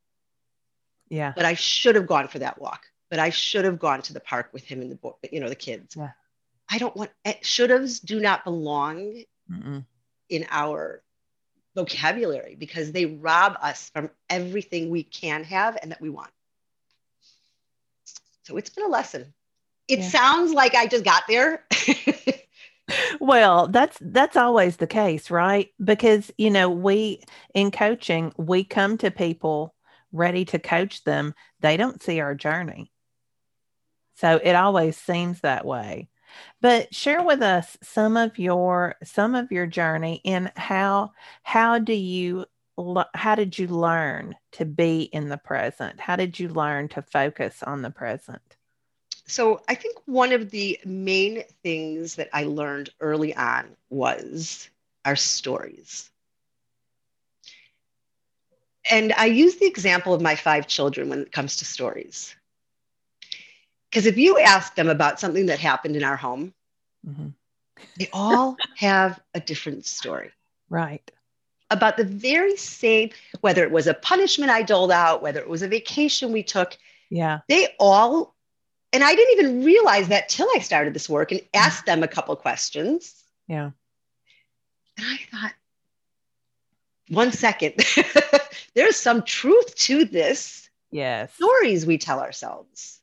Yeah. 1.10 1.34
But 1.36 1.46
I 1.46 1.56
should 1.56 1.96
have 1.96 2.08
gone 2.08 2.28
for 2.30 2.40
that 2.40 2.60
walk. 2.60 2.86
But 3.10 3.20
I 3.20 3.30
should 3.30 3.66
have 3.66 3.80
gone 3.80 4.02
to 4.04 4.14
the 4.14 4.22
park 4.22 4.50
with 4.54 4.64
him 4.64 4.82
and 4.82 4.90
the 4.90 4.96
boy, 4.96 5.12
you 5.32 5.42
know 5.42 5.50
the 5.50 5.56
kids. 5.56 5.96
Yeah. 5.96 6.12
I 6.70 6.78
don't 6.78 6.96
want 6.96 7.12
eh, 7.26 7.34
should 7.42 7.70
haves 7.70 8.00
do 8.00 8.22
not 8.22 8.46
belong 8.46 9.24
Mm-mm. 9.52 9.86
in 10.30 10.48
our 10.50 11.04
vocabulary 11.76 12.56
because 12.56 12.94
they 12.94 13.06
rob 13.06 13.58
us 13.62 13.90
from 13.90 14.10
everything 14.30 14.90
we 14.90 15.04
can 15.04 15.44
have 15.44 15.78
and 15.82 15.92
that 15.92 16.00
we 16.00 16.10
want. 16.10 16.32
So 18.44 18.56
it's 18.56 18.70
been 18.70 18.86
a 18.86 18.90
lesson. 18.90 19.34
It 19.90 20.00
yeah. 20.00 20.10
sounds 20.10 20.54
like 20.54 20.74
I 20.76 20.88
just 20.88 21.04
got 21.04 21.24
there. 21.28 21.66
Well 23.20 23.68
that's 23.68 23.98
that's 24.02 24.38
always 24.38 24.78
the 24.78 24.88
case 24.88 25.30
right? 25.32 25.70
Because 25.84 26.32
you 26.38 26.50
know 26.50 26.70
we 26.70 27.24
in 27.54 27.72
coaching 27.72 28.34
we 28.38 28.64
come 28.64 28.98
to 29.00 29.12
people 29.12 29.74
ready 30.12 30.46
to 30.46 30.60
coach 30.60 31.04
them. 31.04 31.34
They 31.60 31.78
don't 31.78 32.02
see 32.02 32.20
our 32.20 32.36
journey. 32.36 32.92
So 34.16 34.40
it 34.44 34.54
always 34.54 34.98
seems 34.98 35.42
that 35.42 35.66
way. 35.66 36.10
But 36.62 36.94
share 36.94 37.24
with 37.24 37.42
us 37.42 37.78
some 37.82 38.18
of 38.18 38.40
your 38.40 38.96
some 39.04 39.36
of 39.36 39.52
your 39.52 39.68
journey 39.68 40.22
and 40.26 40.52
how 40.56 41.12
how 41.44 41.80
do 41.80 41.94
you 41.94 42.46
how 43.14 43.36
did 43.36 43.58
you 43.60 43.68
learn 43.68 44.36
to 44.54 44.66
be 44.66 45.04
in 45.04 45.30
the 45.30 45.38
present? 45.38 46.00
How 46.00 46.16
did 46.16 46.40
you 46.40 46.50
learn 46.50 46.88
to 46.90 47.02
focus 47.02 47.62
on 47.64 47.82
the 47.82 47.92
present 47.92 48.51
so 49.32 49.62
I 49.70 49.76
think 49.76 49.98
one 50.06 50.34
of 50.34 50.52
the 50.52 50.78
main 50.84 51.44
things 51.64 52.16
that 52.16 52.28
I 52.34 52.44
learned 52.44 52.90
early 53.00 53.34
on 53.34 53.66
was 53.90 54.70
our 55.06 55.16
stories. 55.16 56.10
And 58.90 59.14
I 59.14 59.28
use 59.28 59.56
the 59.56 59.68
example 59.68 60.14
of 60.14 60.22
my 60.22 60.36
five 60.36 60.68
children 60.68 61.08
when 61.08 61.20
it 61.20 61.32
comes 61.32 61.56
to 61.58 61.66
stories. 61.66 62.36
Because 63.90 64.06
if 64.06 64.18
you 64.18 64.38
ask 64.38 64.76
them 64.76 64.90
about 64.90 65.20
something 65.20 65.46
that 65.46 65.60
happened 65.60 65.96
in 65.96 66.04
our 66.04 66.18
home, 66.18 66.54
mm-hmm. 67.08 67.28
they 67.98 68.10
all 68.12 68.58
have 68.76 69.18
a 69.34 69.40
different 69.40 69.86
story. 69.86 70.32
Right. 70.70 71.10
About 71.70 71.96
the 71.96 72.04
very 72.04 72.58
same, 72.58 73.12
whether 73.40 73.64
it 73.64 73.72
was 73.72 73.88
a 73.88 73.94
punishment 73.94 74.52
I 74.52 74.64
doled 74.64 74.92
out, 74.92 75.22
whether 75.22 75.40
it 75.40 75.48
was 75.48 75.62
a 75.62 75.70
vacation 75.70 76.34
we 76.34 76.44
took. 76.44 76.78
Yeah. 77.10 77.40
They 77.48 77.70
all 77.80 78.36
and 78.94 79.04
I 79.04 79.16
didn't 79.16 79.40
even 79.40 79.64
realize 79.64 80.10
that 80.10 80.30
till 80.30 80.48
I 80.56 80.60
started 80.60 80.94
this 80.94 81.10
work 81.10 81.32
and 81.32 81.42
asked 81.54 81.86
them 81.86 82.04
a 82.04 82.08
couple 82.08 82.36
questions. 82.36 83.24
Yeah. 83.48 83.72
And 84.98 85.06
I 85.08 85.18
thought, 85.32 85.54
one 87.10 87.32
second, 87.32 87.76
there's 88.76 88.98
some 88.98 89.24
truth 89.24 89.76
to 89.76 90.06
this. 90.06 90.70
Yes. 90.92 91.34
Stories 91.36 91.86
we 91.86 91.98
tell 91.98 92.20
ourselves. 92.20 93.00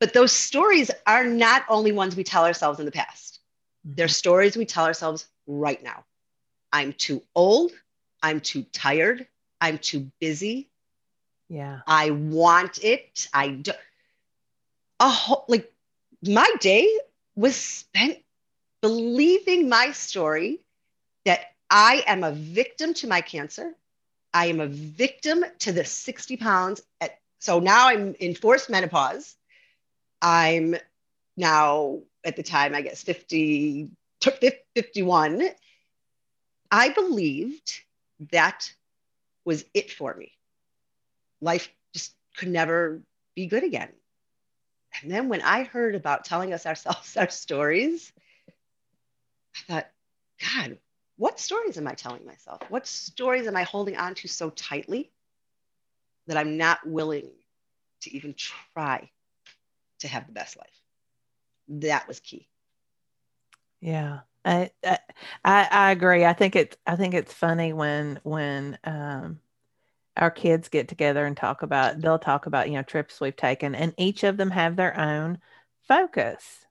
But 0.00 0.12
those 0.12 0.32
stories 0.32 0.90
are 1.06 1.24
not 1.24 1.64
only 1.68 1.92
ones 1.92 2.16
we 2.16 2.24
tell 2.24 2.44
ourselves 2.44 2.80
in 2.80 2.86
the 2.86 2.92
past, 2.92 3.38
mm-hmm. 3.86 3.94
they're 3.94 4.08
stories 4.08 4.56
we 4.56 4.64
tell 4.64 4.84
ourselves 4.84 5.28
right 5.46 5.80
now. 5.82 6.04
I'm 6.72 6.92
too 6.92 7.22
old. 7.36 7.70
I'm 8.22 8.40
too 8.40 8.64
tired. 8.72 9.28
I'm 9.60 9.78
too 9.78 10.10
busy. 10.20 10.70
Yeah. 11.48 11.80
I 11.86 12.10
want 12.10 12.82
it. 12.82 13.28
I 13.32 13.50
don't 13.50 13.78
a 15.02 15.08
whole 15.08 15.44
like 15.48 15.70
my 16.22 16.48
day 16.60 16.88
was 17.34 17.56
spent 17.56 18.18
believing 18.80 19.68
my 19.68 19.90
story 19.90 20.60
that 21.24 21.40
I 21.68 22.04
am 22.06 22.22
a 22.22 22.30
victim 22.30 22.94
to 22.94 23.08
my 23.08 23.20
cancer. 23.20 23.72
I 24.32 24.46
am 24.46 24.60
a 24.60 24.68
victim 24.68 25.44
to 25.60 25.72
the 25.72 25.84
60 25.84 26.36
pounds. 26.36 26.82
At, 27.00 27.18
so 27.40 27.58
now 27.58 27.88
I'm 27.88 28.14
in 28.20 28.34
forced 28.34 28.70
menopause. 28.70 29.34
I'm 30.20 30.76
now 31.36 32.00
at 32.24 32.36
the 32.36 32.42
time, 32.44 32.74
I 32.74 32.82
guess 32.82 33.02
50, 33.02 33.88
51. 34.20 35.42
I 36.70 36.88
believed 36.90 37.80
that 38.30 38.72
was 39.44 39.64
it 39.74 39.90
for 39.90 40.14
me. 40.14 40.32
Life 41.40 41.68
just 41.92 42.14
could 42.36 42.48
never 42.48 43.02
be 43.34 43.46
good 43.46 43.64
again. 43.64 43.88
And 45.00 45.10
then 45.10 45.28
when 45.28 45.42
I 45.42 45.64
heard 45.64 45.94
about 45.94 46.24
telling 46.24 46.52
us 46.52 46.66
ourselves 46.66 47.16
our 47.16 47.30
stories, 47.30 48.12
I 49.56 49.72
thought, 49.72 49.90
God, 50.40 50.78
what 51.16 51.40
stories 51.40 51.78
am 51.78 51.86
I 51.86 51.94
telling 51.94 52.26
myself? 52.26 52.60
What 52.68 52.86
stories 52.86 53.46
am 53.46 53.56
I 53.56 53.62
holding 53.64 53.96
on 53.96 54.14
to 54.16 54.28
so 54.28 54.50
tightly 54.50 55.10
that 56.26 56.36
I'm 56.36 56.56
not 56.56 56.86
willing 56.86 57.30
to 58.02 58.14
even 58.16 58.34
try 58.34 59.10
to 60.00 60.08
have 60.08 60.26
the 60.26 60.32
best 60.32 60.56
life? 60.56 60.82
That 61.68 62.08
was 62.08 62.20
key. 62.20 62.48
Yeah. 63.80 64.20
I, 64.44 64.70
I 65.44 65.68
I 65.70 65.92
agree. 65.92 66.24
I 66.24 66.32
think 66.32 66.56
it's 66.56 66.76
I 66.86 66.96
think 66.96 67.14
it's 67.14 67.32
funny 67.32 67.72
when 67.72 68.18
when 68.24 68.78
um 68.84 69.40
our 70.16 70.30
kids 70.30 70.68
get 70.68 70.88
together 70.88 71.24
and 71.24 71.36
talk 71.36 71.62
about 71.62 72.00
they'll 72.00 72.18
talk 72.18 72.46
about 72.46 72.68
you 72.68 72.74
know 72.74 72.82
trips 72.82 73.20
we've 73.20 73.36
taken 73.36 73.74
and 73.74 73.94
each 73.96 74.24
of 74.24 74.36
them 74.36 74.50
have 74.50 74.76
their 74.76 74.98
own 74.98 75.38
focus. 75.88 76.66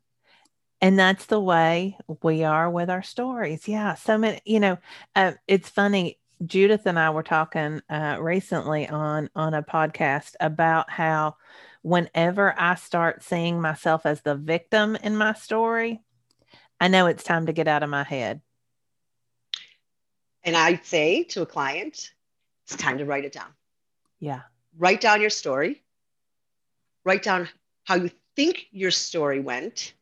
And 0.84 0.98
that's 0.98 1.28
the 1.28 1.40
way 1.40 1.98
we 2.24 2.44
are 2.44 2.70
with 2.70 2.90
our 2.90 3.04
stories. 3.04 3.68
Yeah 3.68 3.96
so 3.96 4.18
many 4.18 4.42
you 4.46 4.60
know 4.60 4.78
uh, 5.16 5.34
it's 5.48 5.70
funny 5.70 6.20
judith 6.46 6.86
and 6.86 6.98
i 6.98 7.10
were 7.10 7.24
talking 7.24 7.82
uh, 7.90 8.18
recently 8.20 8.88
on 8.88 9.30
on 9.36 9.54
a 9.54 9.62
podcast 9.62 10.34
about 10.40 10.90
how 10.90 11.36
whenever 11.84 12.56
i 12.60 12.76
start 12.76 13.24
seeing 13.24 13.62
myself 13.62 14.06
as 14.06 14.22
the 14.22 14.36
victim 14.36 14.96
in 15.04 15.16
my 15.16 15.34
story 15.34 16.02
i 16.80 16.88
know 16.88 17.06
it's 17.06 17.24
time 17.24 17.46
to 17.46 17.54
get 17.54 17.68
out 17.68 17.84
of 17.84 17.90
my 17.90 18.04
head. 18.04 18.42
And 20.44 20.56
i 20.56 20.80
say 20.84 21.24
to 21.26 21.44
a 21.44 21.46
client 21.46 22.12
it's 22.74 22.82
time 22.82 22.98
to 23.00 23.06
write 23.06 23.26
it 23.26 23.34
down. 23.34 23.54
Yeah. 24.20 24.42
Write 24.78 25.02
down 25.02 25.20
your 25.20 25.30
story. 25.30 25.82
Write 27.04 27.24
down 27.24 27.50
how 27.84 27.96
you 27.96 28.12
think 28.36 28.68
your 28.72 28.92
story 28.92 29.40
went. 29.40 29.94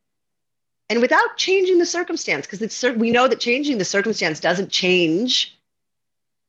And 0.88 1.00
without 1.00 1.36
changing 1.36 1.78
the 1.78 1.86
circumstance, 1.86 2.46
because 2.46 2.62
it's 2.62 2.82
we 2.82 3.10
know 3.10 3.28
that 3.28 3.40
changing 3.40 3.78
the 3.78 3.84
circumstance 3.84 4.40
doesn't 4.40 4.70
change 4.70 5.58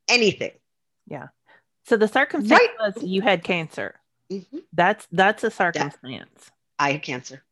anything. 0.07 0.51
Yeah. 1.07 1.27
So 1.85 1.97
the 1.97 2.07
circumstance 2.07 2.59
right. 2.59 2.93
was 2.95 3.03
you 3.03 3.21
had 3.21 3.43
cancer. 3.43 3.95
Mm-hmm. 4.31 4.59
That's 4.73 5.07
that's 5.11 5.43
a 5.43 5.51
circumstance. 5.51 6.51
I 6.79 6.93
had 6.93 7.03
cancer. 7.03 7.43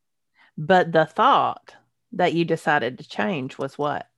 But 0.56 0.92
the 0.92 1.06
thought 1.06 1.74
that 2.12 2.34
you 2.34 2.44
decided 2.44 2.98
to 2.98 3.08
change 3.08 3.56
was 3.56 3.78
what? 3.78 4.08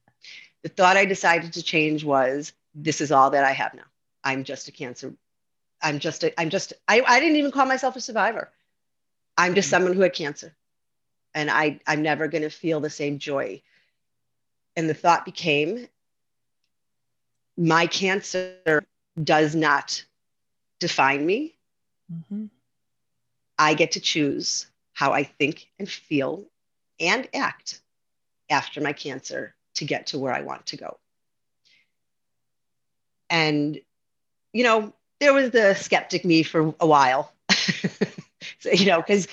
The 0.63 0.69
thought 0.69 0.97
I 0.97 1.05
decided 1.05 1.53
to 1.55 1.63
change 1.63 2.05
was 2.05 2.53
this 2.75 3.01
is 3.01 3.13
all 3.13 3.31
that 3.31 3.45
I 3.45 3.53
have 3.53 3.75
now. 3.75 3.83
I'm 4.25 4.45
just 4.45 4.69
a 4.69 4.73
cancer. 4.73 5.15
I'm 5.83 5.99
just 5.99 6.25
a, 6.25 6.41
I'm 6.41 6.51
just 6.51 6.73
I, 6.89 7.03
I 7.07 7.21
didn't 7.21 7.37
even 7.37 7.51
call 7.51 7.67
myself 7.67 7.97
a 7.97 8.01
survivor. 8.01 8.51
I'm 9.37 9.55
just 9.55 9.67
mm-hmm. 9.67 9.71
someone 9.71 9.93
who 9.95 10.03
had 10.03 10.15
cancer. 10.15 10.55
And 11.35 11.51
I 11.51 11.81
I'm 11.87 12.03
never 12.03 12.29
gonna 12.29 12.51
feel 12.51 12.81
the 12.81 12.91
same 12.91 13.19
joy. 13.19 13.63
And 14.77 14.89
the 14.89 14.95
thought 14.95 15.25
became 15.25 15.89
my 17.57 17.87
cancer 17.87 18.85
does 19.23 19.55
not 19.55 20.05
define 20.79 21.25
me. 21.25 21.55
Mm-hmm. 22.13 22.47
I 23.59 23.75
get 23.75 23.93
to 23.93 24.01
choose 24.01 24.67
how 24.93 25.13
I 25.13 25.25
think 25.25 25.69
and 25.79 25.89
feel 25.89 26.45
and 26.99 27.29
act 27.35 27.81
after 28.51 28.81
my 28.81 28.93
cancer 28.93 29.55
to 29.75 29.85
get 29.85 30.09
to 30.09 30.19
where 30.19 30.33
I 30.33 30.43
want 30.43 30.67
to 30.67 30.77
go. 30.77 30.99
And 33.31 33.81
you 34.53 34.65
know, 34.65 34.93
there 35.21 35.33
was 35.33 35.51
the 35.51 35.75
skeptic 35.75 36.25
me 36.25 36.43
for 36.43 36.75
a 36.81 36.87
while. 36.87 37.33
so, 38.59 38.71
you 38.73 38.87
know, 38.87 39.01
because 39.01 39.29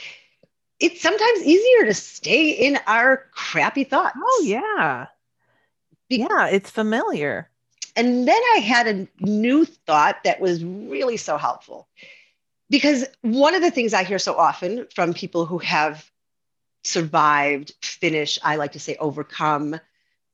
it's 0.79 1.01
sometimes 1.01 1.43
easier 1.43 1.85
to 1.85 1.93
stay 1.93 2.51
in 2.51 2.79
our 2.87 3.25
crappy 3.31 3.83
thoughts. 3.83 4.15
Oh, 4.17 4.43
yeah. 4.45 5.07
Be- 6.07 6.17
yeah, 6.17 6.47
it's 6.47 6.69
familiar. 6.69 7.49
And 7.95 8.27
then 8.27 8.41
I 8.55 8.59
had 8.59 8.87
a 8.87 9.07
new 9.19 9.65
thought 9.65 10.23
that 10.23 10.39
was 10.39 10.63
really 10.63 11.17
so 11.17 11.37
helpful. 11.37 11.87
Because 12.69 13.05
one 13.21 13.55
of 13.55 13.61
the 13.61 13.71
things 13.71 13.93
I 13.93 14.03
hear 14.03 14.19
so 14.19 14.35
often 14.35 14.87
from 14.93 15.13
people 15.13 15.45
who 15.45 15.57
have 15.57 16.09
survived, 16.83 17.73
finished, 17.81 18.39
I 18.43 18.55
like 18.55 18.73
to 18.73 18.79
say 18.79 18.95
overcome 18.99 19.79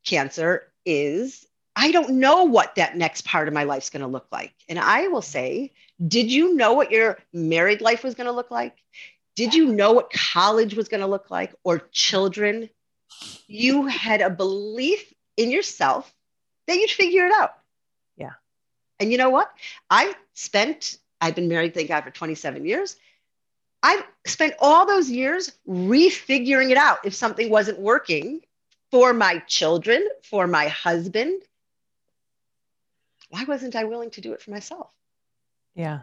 cancer 0.06 0.64
is 0.86 1.48
I 1.76 1.92
don't 1.92 2.20
know 2.20 2.44
what 2.44 2.76
that 2.76 2.96
next 2.96 3.26
part 3.26 3.48
of 3.48 3.54
my 3.54 3.64
life's 3.64 3.90
going 3.90 4.02
to 4.02 4.08
look 4.08 4.28
like. 4.32 4.54
And 4.70 4.80
I 4.80 5.08
will 5.10 5.22
say, 5.22 5.72
did 6.06 6.32
you 6.32 6.56
know 6.56 6.74
what 6.74 6.92
your 6.92 7.18
married 7.34 7.82
life 7.82 8.04
was 8.04 8.16
going 8.16 8.28
to 8.28 8.34
look 8.34 8.52
like? 8.52 8.78
Did 9.36 9.54
you 9.54 9.74
know 9.74 9.92
what 9.92 10.12
college 10.12 10.76
was 10.76 10.88
going 10.88 11.02
to 11.02 11.08
look 11.08 11.30
like 11.30 11.54
or 11.64 11.80
children? 11.92 12.70
You 13.48 13.88
had 13.88 14.22
a 14.22 14.30
belief 14.30 15.14
in 15.36 15.52
yourself 15.52 16.12
that 16.68 16.78
you'd 16.78 16.90
figure 16.90 17.26
it 17.26 17.34
out. 17.34 17.54
Yeah. 18.16 18.34
And 19.00 19.12
you 19.12 19.18
know 19.18 19.30
what? 19.30 19.52
I 19.90 20.14
spent, 20.34 20.98
I've 21.20 21.36
been 21.36 21.50
married, 21.50 21.74
thank 21.74 21.90
God, 21.90 22.06
for 22.06 22.12
27 22.12 22.66
years. 22.66 22.96
I've 23.84 24.04
spent 24.26 24.54
all 24.60 24.86
those 24.86 25.10
years 25.10 25.52
refiguring 25.68 26.72
it 26.72 26.78
out 26.78 27.00
if 27.04 27.14
something 27.14 27.50
wasn't 27.50 27.80
working 27.80 28.42
for 28.92 29.14
my 29.14 29.40
children, 29.40 30.08
for 30.24 30.48
my 30.48 30.70
husband, 30.70 31.42
why 33.30 33.44
wasn't 33.46 33.76
I 33.76 33.86
willing 33.86 34.12
to 34.12 34.22
do 34.22 34.34
it 34.34 34.42
for 34.42 34.52
myself? 34.52 34.90
Yeah. 35.74 36.02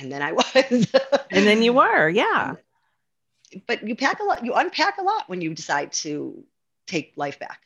And 0.00 0.10
then 0.10 0.22
I 0.22 0.32
was. 0.32 0.92
and 1.30 1.46
then 1.46 1.62
you 1.62 1.72
were, 1.72 2.08
yeah. 2.08 2.54
But 3.66 3.86
you 3.86 3.96
pack 3.96 4.20
a 4.20 4.24
lot, 4.24 4.44
you 4.44 4.54
unpack 4.54 4.98
a 4.98 5.02
lot 5.02 5.28
when 5.28 5.40
you 5.40 5.54
decide 5.54 5.92
to 5.92 6.44
take 6.86 7.12
life 7.16 7.38
back. 7.38 7.60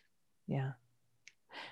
Yeah. 0.46 0.72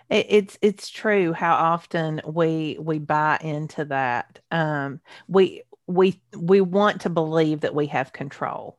It, 0.09 0.27
it's 0.29 0.59
it's 0.63 0.89
true 0.89 1.33
how 1.33 1.55
often 1.55 2.21
we 2.27 2.77
we 2.81 2.99
buy 2.99 3.39
into 3.41 3.87
that. 3.87 4.41
Um 4.51 5.01
we 5.29 5.63
we 5.87 6.21
we 6.37 6.61
want 6.61 7.03
to 7.03 7.11
believe 7.11 7.61
that 7.61 7.75
we 7.75 7.87
have 7.87 8.13
control. 8.13 8.79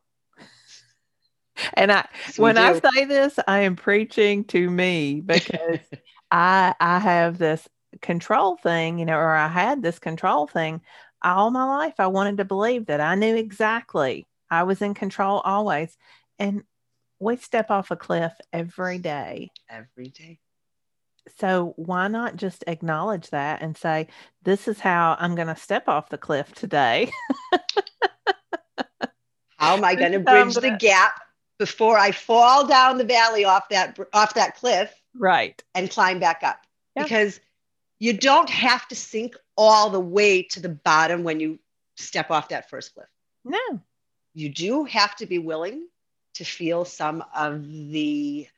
And 1.74 1.92
I 1.92 2.08
when 2.36 2.58
I 2.58 2.78
say 2.78 3.04
this, 3.04 3.38
I 3.46 3.60
am 3.60 3.76
preaching 3.76 4.44
to 4.44 4.70
me 4.70 5.20
because 5.24 5.78
I 6.34 6.74
I 6.80 6.98
have 6.98 7.38
this 7.38 7.68
control 8.02 8.56
thing, 8.56 8.98
you 8.98 9.04
know, 9.06 9.16
or 9.16 9.34
I 9.34 9.46
had 9.46 9.82
this 9.82 10.00
control 10.00 10.48
thing. 10.48 10.80
all 11.22 11.50
my 11.50 11.64
life 11.64 11.94
I 11.98 12.08
wanted 12.08 12.38
to 12.38 12.44
believe 12.44 12.86
that 12.86 13.00
I 13.00 13.14
knew 13.14 13.36
exactly. 13.36 14.26
I 14.50 14.64
was 14.64 14.82
in 14.82 14.94
control 14.94 15.40
always. 15.44 15.96
And 16.38 16.64
we 17.20 17.36
step 17.36 17.70
off 17.70 17.92
a 17.92 17.96
cliff 17.96 18.32
every 18.52 18.98
day. 18.98 19.52
Every 19.70 20.08
day. 20.08 20.40
So 21.38 21.72
why 21.76 22.08
not 22.08 22.36
just 22.36 22.64
acknowledge 22.66 23.30
that 23.30 23.62
and 23.62 23.76
say, 23.76 24.08
this 24.42 24.66
is 24.68 24.80
how 24.80 25.16
I'm 25.18 25.36
going 25.36 25.46
to 25.46 25.56
step 25.56 25.88
off 25.88 26.10
the 26.10 26.18
cliff 26.18 26.52
today? 26.52 27.10
how 29.56 29.76
am 29.76 29.84
I 29.84 29.94
going 29.94 30.12
to 30.12 30.18
bridge 30.18 30.54
gonna... 30.54 30.72
the 30.72 30.76
gap 30.78 31.22
before 31.60 31.96
I 31.96 32.10
fall 32.10 32.66
down 32.66 32.98
the 32.98 33.04
valley 33.04 33.44
off 33.44 33.68
that 33.70 33.96
off 34.12 34.34
that 34.34 34.56
cliff? 34.56 34.92
Right. 35.16 35.62
And 35.74 35.90
climb 35.90 36.18
back 36.20 36.42
up. 36.42 36.58
Yeah. 36.96 37.04
Because 37.04 37.40
you 37.98 38.12
don't 38.12 38.50
have 38.50 38.86
to 38.88 38.96
sink 38.96 39.36
all 39.56 39.90
the 39.90 40.00
way 40.00 40.42
to 40.42 40.60
the 40.60 40.68
bottom 40.68 41.24
when 41.24 41.40
you 41.40 41.58
step 41.96 42.30
off 42.30 42.48
that 42.48 42.68
first 42.70 42.94
cliff. 42.94 43.06
No. 43.44 43.80
You 44.34 44.48
do 44.48 44.84
have 44.84 45.14
to 45.16 45.26
be 45.26 45.38
willing 45.38 45.86
to 46.34 46.44
feel 46.44 46.84
some 46.84 47.24
of 47.34 47.64
the 47.66 48.48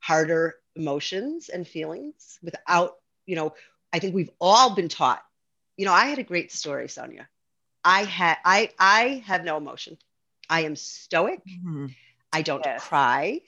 harder 0.00 0.56
emotions 0.76 1.48
and 1.48 1.66
feelings 1.66 2.38
without, 2.42 2.96
you 3.26 3.36
know, 3.36 3.54
I 3.92 3.98
think 3.98 4.14
we've 4.14 4.30
all 4.40 4.74
been 4.74 4.88
taught. 4.88 5.22
You 5.76 5.86
know, 5.86 5.92
I 5.92 6.06
had 6.06 6.18
a 6.18 6.24
great 6.24 6.52
story, 6.52 6.88
Sonya. 6.88 7.28
I 7.84 8.04
had 8.04 8.38
I 8.44 8.70
I 8.78 9.22
have 9.26 9.44
no 9.44 9.56
emotion. 9.56 9.98
I 10.48 10.60
am 10.60 10.76
stoic. 10.76 11.40
Mm-hmm. 11.46 11.86
I 12.32 12.42
don't 12.42 12.62
yes. 12.64 12.84
cry. 12.84 13.40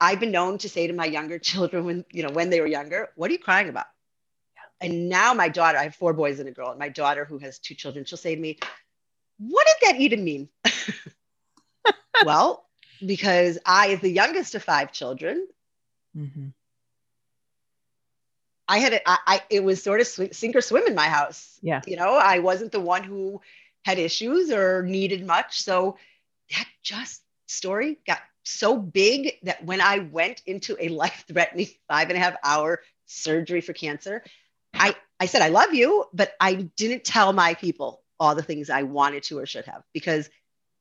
I've 0.00 0.20
been 0.20 0.30
known 0.30 0.58
to 0.58 0.68
say 0.68 0.86
to 0.86 0.92
my 0.92 1.04
younger 1.04 1.38
children 1.38 1.84
when, 1.84 2.04
you 2.10 2.22
know, 2.22 2.30
when 2.30 2.50
they 2.50 2.60
were 2.60 2.66
younger, 2.66 3.10
what 3.16 3.30
are 3.30 3.32
you 3.32 3.38
crying 3.38 3.68
about? 3.68 3.86
And 4.80 5.08
now 5.10 5.34
my 5.34 5.48
daughter, 5.48 5.76
I 5.76 5.84
have 5.84 5.94
four 5.94 6.14
boys 6.14 6.40
and 6.40 6.48
a 6.48 6.52
girl, 6.52 6.70
and 6.70 6.78
my 6.78 6.88
daughter 6.88 7.26
who 7.26 7.38
has 7.38 7.58
two 7.58 7.74
children, 7.74 8.06
she'll 8.06 8.16
say 8.16 8.34
to 8.34 8.40
me, 8.40 8.58
What 9.38 9.66
did 9.66 9.88
that 9.88 10.00
even 10.00 10.24
mean? 10.24 10.48
well, 12.24 12.66
because 13.04 13.58
I, 13.66 13.88
as 13.88 14.00
the 14.00 14.10
youngest 14.10 14.54
of 14.54 14.62
five 14.62 14.90
children, 14.90 15.46
mm-hmm. 16.16 16.48
I 18.68 18.78
had 18.78 18.94
it. 18.94 19.02
I, 19.04 19.18
I, 19.26 19.42
it 19.50 19.64
was 19.64 19.82
sort 19.82 20.00
of 20.00 20.06
sink 20.06 20.56
or 20.56 20.62
swim 20.62 20.86
in 20.86 20.94
my 20.94 21.08
house. 21.08 21.58
Yeah, 21.60 21.82
you 21.86 21.96
know, 21.96 22.14
I 22.14 22.38
wasn't 22.38 22.72
the 22.72 22.80
one 22.80 23.02
who 23.02 23.42
had 23.84 23.98
issues 23.98 24.50
or 24.50 24.82
needed 24.82 25.26
much. 25.26 25.60
So 25.60 25.98
that 26.52 26.66
just 26.82 27.22
story 27.48 27.98
got 28.06 28.20
so 28.50 28.76
big 28.76 29.38
that 29.42 29.64
when 29.64 29.80
I 29.80 29.98
went 29.98 30.42
into 30.46 30.76
a 30.80 30.88
life-threatening 30.88 31.68
five 31.88 32.08
and 32.08 32.16
a 32.16 32.20
half 32.20 32.36
hour 32.44 32.80
surgery 33.06 33.60
for 33.60 33.72
cancer, 33.72 34.22
I 34.74 34.94
I 35.18 35.26
said 35.26 35.42
I 35.42 35.48
love 35.48 35.74
you, 35.74 36.04
but 36.12 36.32
I 36.40 36.54
didn't 36.54 37.04
tell 37.04 37.32
my 37.32 37.54
people 37.54 38.02
all 38.18 38.34
the 38.34 38.42
things 38.42 38.70
I 38.70 38.82
wanted 38.82 39.22
to 39.24 39.38
or 39.38 39.46
should 39.46 39.64
have 39.64 39.82
because 39.92 40.28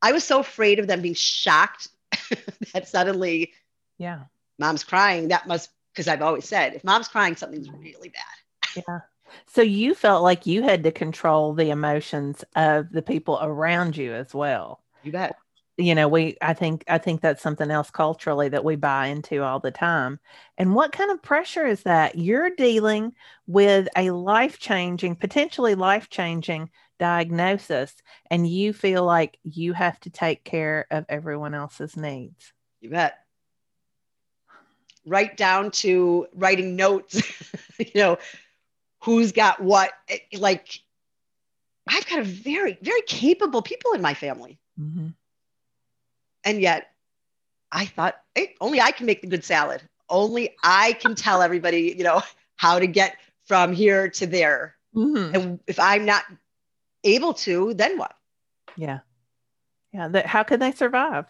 I 0.02 0.12
was 0.12 0.24
so 0.24 0.40
afraid 0.40 0.80
of 0.80 0.88
them 0.88 1.02
being 1.02 1.14
shocked 1.14 1.90
that 2.74 2.88
suddenly, 2.88 3.54
yeah, 3.98 4.24
mom's 4.58 4.84
crying. 4.84 5.30
That 5.30 5.48
must, 5.48 5.70
because 5.94 6.08
I've 6.08 6.22
always 6.22 6.46
said, 6.46 6.74
if 6.74 6.84
mom's 6.84 7.08
crying, 7.08 7.36
something's 7.36 7.70
really 7.70 8.10
bad. 8.10 8.84
yeah. 8.88 9.00
So 9.48 9.62
you 9.62 9.94
felt 9.94 10.24
like 10.24 10.46
you 10.46 10.64
had 10.64 10.84
to 10.84 10.92
control 10.92 11.54
the 11.54 11.70
emotions 11.70 12.44
of 12.56 12.92
the 12.92 13.02
people 13.02 13.38
around 13.42 13.96
you 13.96 14.14
as 14.14 14.34
well. 14.34 14.82
You 15.04 15.12
bet. 15.12 15.36
You 15.80 15.96
know, 15.96 16.10
we 16.10 16.36
I 16.42 16.54
think 16.54 16.84
I 16.90 16.98
think 16.98 17.22
that's 17.22 17.42
something 17.42 17.72
else 17.72 17.90
culturally 17.90 18.50
that 18.50 18.66
we 18.66 18.76
buy 18.76 19.08
into 19.08 19.44
all 19.44 19.60
the 19.60 19.72
time. 19.72 20.20
And 20.58 20.76
what 20.76 20.92
kind 20.92 21.10
of 21.10 21.24
pressure 21.24 21.66
is 21.66 21.84
that? 21.84 22.18
You're 22.18 22.50
dealing 22.50 23.14
with 23.48 23.88
a 23.96 24.12
life-changing, 24.12 25.16
potentially 25.16 25.76
life-changing 25.76 26.70
diagnosis 27.00 27.96
and 28.30 28.46
you 28.46 28.74
feel 28.74 29.06
like 29.06 29.40
you 29.44 29.74
have 29.74 30.00
to 30.02 30.10
take 30.10 30.44
care 30.44 30.86
of 30.92 31.06
everyone 31.10 31.54
else's 31.56 31.98
needs. 31.98 32.54
You 32.82 32.92
bet. 32.92 33.18
Right 35.06 35.36
down 35.36 35.72
to 35.72 36.28
writing 36.36 36.76
notes, 36.76 37.22
you 37.80 37.92
know, 37.96 38.18
who's 39.02 39.32
got 39.32 39.62
what. 39.62 39.92
Like, 40.34 40.82
I've 41.88 42.08
got 42.08 42.20
a 42.20 42.24
very, 42.24 42.78
very 42.82 43.02
capable 43.04 43.62
people 43.62 43.94
in 43.94 44.02
my 44.02 44.14
family. 44.14 44.60
Mm-hmm. 44.80 45.08
And 46.44 46.62
yet, 46.62 46.92
I 47.72 47.86
thought, 47.86 48.16
hey, 48.36 48.56
only 48.62 48.82
I 48.82 48.92
can 48.92 49.06
make 49.06 49.22
the 49.22 49.28
good 49.28 49.44
salad. 49.44 49.82
Only 50.10 50.56
I 50.64 50.94
can 50.94 51.16
tell 51.16 51.42
everybody, 51.42 51.94
you 51.98 52.04
know, 52.04 52.22
how 52.56 52.80
to 52.80 52.88
get 52.88 53.18
from 53.46 53.74
here 53.74 54.10
to 54.10 54.26
there. 54.26 54.76
Mm-hmm. 54.96 55.36
And 55.36 55.60
if 55.68 55.80
I'm 55.80 56.06
not 56.06 56.24
able 57.04 57.34
to, 57.36 57.74
then 57.74 57.98
what? 57.98 58.16
Yeah. 58.76 59.00
Yeah. 59.92 60.08
That, 60.08 60.26
how 60.26 60.44
can 60.44 60.60
they 60.60 60.72
survive? 60.72 61.26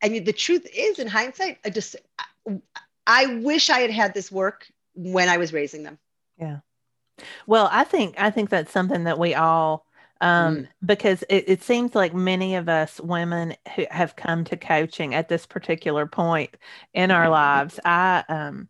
And 0.00 0.24
the 0.24 0.32
truth 0.32 0.66
is, 0.72 0.98
in 0.98 1.08
hindsight, 1.08 1.58
I 1.64 1.70
just, 1.70 1.96
I 3.06 3.26
wish 3.26 3.70
I 3.70 3.80
had 3.80 3.90
had 3.90 4.14
this 4.14 4.30
work 4.30 4.68
when 4.94 5.28
I 5.28 5.38
was 5.38 5.52
raising 5.52 5.82
them. 5.82 5.98
Yeah. 6.38 6.58
Well, 7.46 7.68
I 7.72 7.84
think, 7.84 8.14
I 8.18 8.30
think 8.30 8.50
that's 8.50 8.70
something 8.70 9.04
that 9.04 9.18
we 9.18 9.34
all, 9.34 9.85
um, 10.20 10.56
mm. 10.56 10.68
because 10.84 11.22
it, 11.28 11.44
it 11.48 11.62
seems 11.62 11.94
like 11.94 12.14
many 12.14 12.56
of 12.56 12.68
us 12.68 13.00
women 13.00 13.54
who 13.74 13.86
have 13.90 14.16
come 14.16 14.44
to 14.44 14.56
coaching 14.56 15.14
at 15.14 15.28
this 15.28 15.46
particular 15.46 16.06
point 16.06 16.56
in 16.94 17.10
our 17.10 17.28
lives, 17.28 17.78
I, 17.84 18.24
um, 18.28 18.68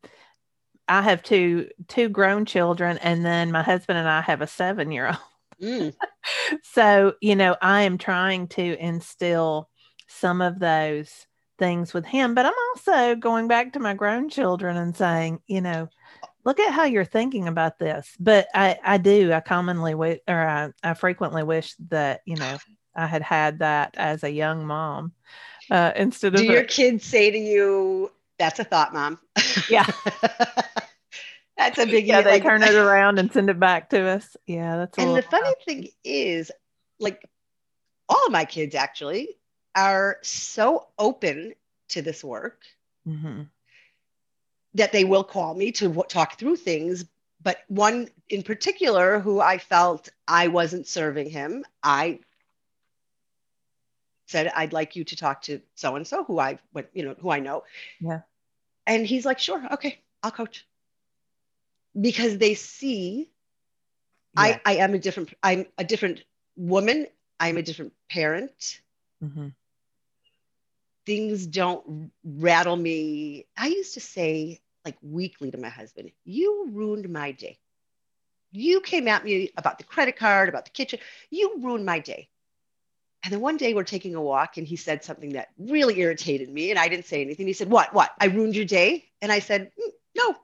I 0.89 1.03
have 1.03 1.23
two 1.23 1.69
two 1.89 2.09
grown 2.09 2.45
children, 2.45 2.99
and 2.99 3.25
then 3.25 3.51
my 3.51 3.63
husband 3.63 3.99
and 3.99 4.09
I 4.09 4.21
have 4.21 4.41
a 4.41 4.47
seven 4.47 4.93
year 4.93 5.09
old. 5.09 5.19
Mm. 5.61 5.95
so, 6.63 7.15
you 7.21 7.37
know, 7.37 7.57
I 7.61 7.83
am 7.83 7.99
trying 7.99 8.49
to 8.49 8.77
instill 8.79 9.69
some 10.09 10.41
of 10.41 10.59
those 10.59 11.27
things 11.59 11.95
with 11.95 12.05
him, 12.05 12.35
but 12.35 12.47
I'm 12.47 12.53
also 12.75 13.17
going 13.17 13.49
back 13.49 13.73
to 13.73 13.81
my 13.81 13.95
grown 13.95 14.29
children 14.29 14.77
and 14.77 14.97
saying, 14.97 15.41
you 15.47 15.61
know, 15.61 15.89
look 16.47 16.61
at 16.61 16.73
how 16.73 16.85
you're 16.85 17.05
thinking 17.05 17.49
about 17.49 17.79
this. 17.79 18.09
But 18.19 18.47
I, 18.55 18.79
I 18.83 18.99
do, 18.99 19.33
I 19.33 19.41
commonly, 19.41 19.95
wish, 19.95 20.21
or 20.27 20.49
I, 20.49 20.71
I 20.83 20.95
frequently 20.95 21.43
wish 21.43 21.75
that, 21.91 22.23
you 22.25 22.37
know, 22.37 22.57
I 22.95 23.07
had 23.07 23.21
had 23.21 23.59
that 23.59 23.97
as 23.99 24.23
a 24.23 24.31
young 24.31 24.65
mom 24.65 25.13
uh, 25.71 25.93
instead 25.97 26.35
of. 26.35 26.41
Do 26.41 26.47
your 26.47 26.63
a, 26.63 26.67
kids 26.67 27.05
say 27.05 27.33
to 27.33 27.39
you, 27.39 28.13
that's 28.39 28.61
a 28.61 28.65
thought, 28.65 28.95
mom? 28.95 29.19
Yeah. 29.69 29.87
That's 31.59 31.79
a 31.79 31.87
big 31.87 32.07
yeah. 32.07 32.21
They 32.21 32.33
like, 32.33 32.43
turn 32.43 32.63
it 32.63 32.75
around 32.75 33.19
and 33.19 33.33
send 33.33 33.49
it 33.49 33.59
back 33.59 33.89
to 33.89 34.07
us. 34.07 34.37
Yeah, 34.47 34.77
that's. 34.77 34.99
and 34.99 35.17
the 35.17 35.23
funny 35.23 35.55
thing 35.65 35.89
is, 36.05 36.53
like, 37.01 37.27
all 38.11 38.27
of 38.27 38.31
my 38.31 38.45
kids 38.45 38.75
actually 38.75 39.39
are 39.75 40.19
so 40.23 40.87
open 40.99 41.55
to 41.89 42.03
this 42.03 42.23
work 42.23 42.61
mm-hmm. 43.09 43.45
That 44.77 44.93
they 44.93 45.05
will 45.05 45.25
call 45.25 45.55
me 45.55 45.73
to 45.73 45.89
w- 45.89 46.05
talk 46.09 46.39
through 46.39 46.57
things. 46.57 47.05
But 47.43 47.59
one 47.69 48.09
in 48.29 48.43
particular, 48.43 49.19
who 49.19 49.41
I 49.41 49.59
felt 49.59 50.09
I 50.27 50.49
wasn't 50.49 50.87
serving 50.87 51.31
him, 51.31 51.65
I 51.83 52.21
said 54.27 54.51
I'd 54.55 54.73
like 54.73 54.97
you 54.97 55.05
to 55.05 55.17
talk 55.17 55.43
to 55.43 55.61
so 55.75 55.97
and 55.97 56.07
so 56.07 56.25
who 56.25 56.39
I, 56.39 56.59
you 56.93 57.05
know, 57.05 57.15
who 57.21 57.31
I 57.31 57.39
know. 57.41 57.65
Yeah. 58.01 58.21
And 58.87 59.07
he's 59.07 59.25
like, 59.25 59.39
sure, 59.39 59.67
okay, 59.73 60.01
I'll 60.23 60.31
coach 60.31 60.67
because 61.99 62.39
they 62.39 62.55
see 62.55 63.29
yeah. 64.37 64.43
I, 64.43 64.61
I 64.65 64.77
am 64.77 64.95
a 64.95 64.99
different 64.99 65.33
I'm 65.43 65.67
a 65.79 65.85
different 65.85 66.25
woman. 66.57 67.07
I'm 67.41 67.57
a 67.57 67.63
different 67.63 67.93
parent. 68.11 68.81
Mm-hmm. 69.23 69.49
Things 71.07 71.47
don't 71.47 72.11
rattle 72.25 72.77
me. 72.77 73.47
I 73.57 73.69
used 73.69 73.95
to 73.95 74.01
say 74.01 74.61
like 74.87 74.97
weekly 75.03 75.51
to 75.51 75.59
my 75.59 75.69
husband, 75.69 76.13
you 76.25 76.69
ruined 76.73 77.11
my 77.11 77.33
day. 77.33 77.59
You 78.53 78.81
came 78.81 79.09
at 79.09 79.25
me 79.25 79.51
about 79.59 79.79
the 79.79 79.85
credit 79.85 80.17
card, 80.17 80.49
about 80.49 80.65
the 80.65 80.71
kitchen. 80.71 81.01
You 81.31 81.57
ruined 81.61 81.85
my 81.87 82.01
day. 82.01 82.31
And 83.25 83.33
then 83.33 83.41
one 83.41 83.59
day 83.59 83.75
we're 83.75 83.85
taking 83.85 84.15
a 84.15 84.23
walk 84.23 84.57
and 84.59 84.67
he 84.67 84.77
said 84.77 85.05
something 85.05 85.33
that 85.35 85.49
really 85.59 85.99
irritated 86.01 86.49
me. 86.51 86.71
And 86.71 86.79
I 86.79 86.89
didn't 86.89 87.07
say 87.07 87.23
anything. 87.23 87.47
He 87.47 87.53
said, 87.55 87.71
What? 87.71 87.93
What? 87.95 88.13
I 88.21 88.27
ruined 88.27 88.57
your 88.57 88.65
day? 88.65 89.05
And 89.23 89.33
I 89.33 89.41
said, 89.41 89.73
mm, 89.79 89.91
No, 90.17 90.37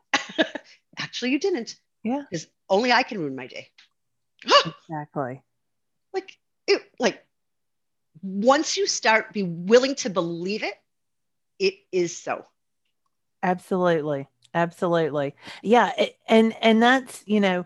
actually 0.99 1.31
you 1.33 1.39
didn't. 1.39 1.77
Yeah. 2.03 2.25
Because 2.31 2.49
only 2.69 2.93
I 2.93 3.03
can 3.05 3.19
ruin 3.21 3.37
my 3.37 3.47
day. 3.47 3.69
exactly. 4.67 5.43
Like 6.15 6.39
it 6.67 6.83
like 6.99 7.25
once 8.23 8.77
you 8.77 8.87
start 8.87 9.33
be 9.33 9.43
willing 9.43 9.95
to 9.97 10.11
believe 10.11 10.63
it, 10.63 10.75
it 11.59 11.75
is 11.93 12.17
so. 12.17 12.47
Absolutely. 13.43 14.29
Absolutely. 14.55 15.35
Yeah. 15.63 15.93
It, 15.99 16.17
and 16.29 16.55
and 16.61 16.83
that's, 16.83 17.23
you 17.27 17.41
know, 17.41 17.65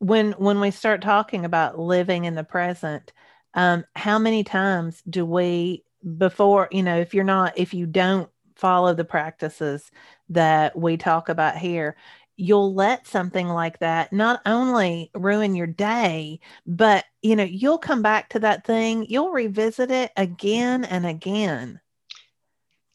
when 0.00 0.32
when 0.32 0.60
we 0.60 0.70
start 0.70 1.02
talking 1.02 1.44
about 1.44 1.78
living 1.78 2.24
in 2.26 2.34
the 2.34 2.44
present, 2.44 3.12
um, 3.54 3.84
how 3.96 4.18
many 4.18 4.44
times 4.44 5.02
do 5.08 5.26
we 5.26 5.84
before, 6.18 6.68
you 6.72 6.82
know, 6.82 6.98
if 6.98 7.14
you're 7.14 7.24
not, 7.24 7.58
if 7.58 7.74
you 7.74 7.86
don't 7.86 8.30
follow 8.56 8.94
the 8.94 9.04
practices 9.04 9.90
that 10.30 10.76
we 10.78 10.96
talk 10.96 11.28
about 11.28 11.56
here, 11.58 11.96
you'll 12.36 12.74
let 12.74 13.06
something 13.06 13.48
like 13.48 13.78
that 13.80 14.12
not 14.12 14.40
only 14.46 15.10
ruin 15.14 15.54
your 15.56 15.66
day, 15.66 16.40
but 16.66 17.04
you 17.22 17.36
know, 17.36 17.44
you'll 17.44 17.78
come 17.78 18.02
back 18.02 18.28
to 18.30 18.40
that 18.40 18.64
thing, 18.66 19.06
you'll 19.08 19.32
revisit 19.32 19.90
it 19.90 20.12
again 20.16 20.84
and 20.84 21.06
again. 21.06 21.80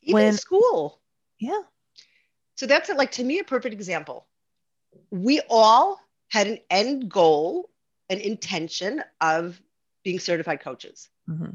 Even 0.03 0.13
when, 0.15 0.33
school. 0.33 1.01
Yeah. 1.39 1.61
So 2.63 2.67
that's 2.67 2.87
like 2.87 3.11
to 3.11 3.25
me 3.25 3.39
a 3.39 3.43
perfect 3.43 3.73
example. 3.73 4.25
We 5.11 5.41
all 5.49 5.99
had 6.29 6.47
an 6.47 6.59
end 6.69 7.09
goal, 7.09 7.69
an 8.09 8.21
intention 8.21 9.03
of 9.19 9.61
being 10.01 10.17
certified 10.17 10.61
coaches. 10.61 11.09
Mm-hmm. 11.29 11.49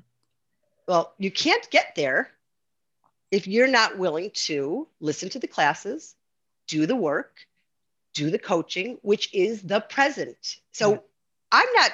Well, 0.87 1.15
you 1.17 1.31
can't 1.31 1.67
get 1.71 1.95
there 1.97 2.29
if 3.31 3.47
you're 3.47 3.69
not 3.69 3.97
willing 3.97 4.33
to 4.49 4.87
listen 5.01 5.31
to 5.31 5.39
the 5.39 5.47
classes, 5.47 6.15
do 6.67 6.85
the 6.85 6.95
work, 6.95 7.39
do 8.13 8.29
the 8.29 8.39
coaching, 8.39 8.99
which 9.01 9.33
is 9.33 9.63
the 9.63 9.81
present. 9.81 10.59
So 10.73 10.93
yeah. 10.93 10.99
I'm 11.53 11.73
not 11.75 11.93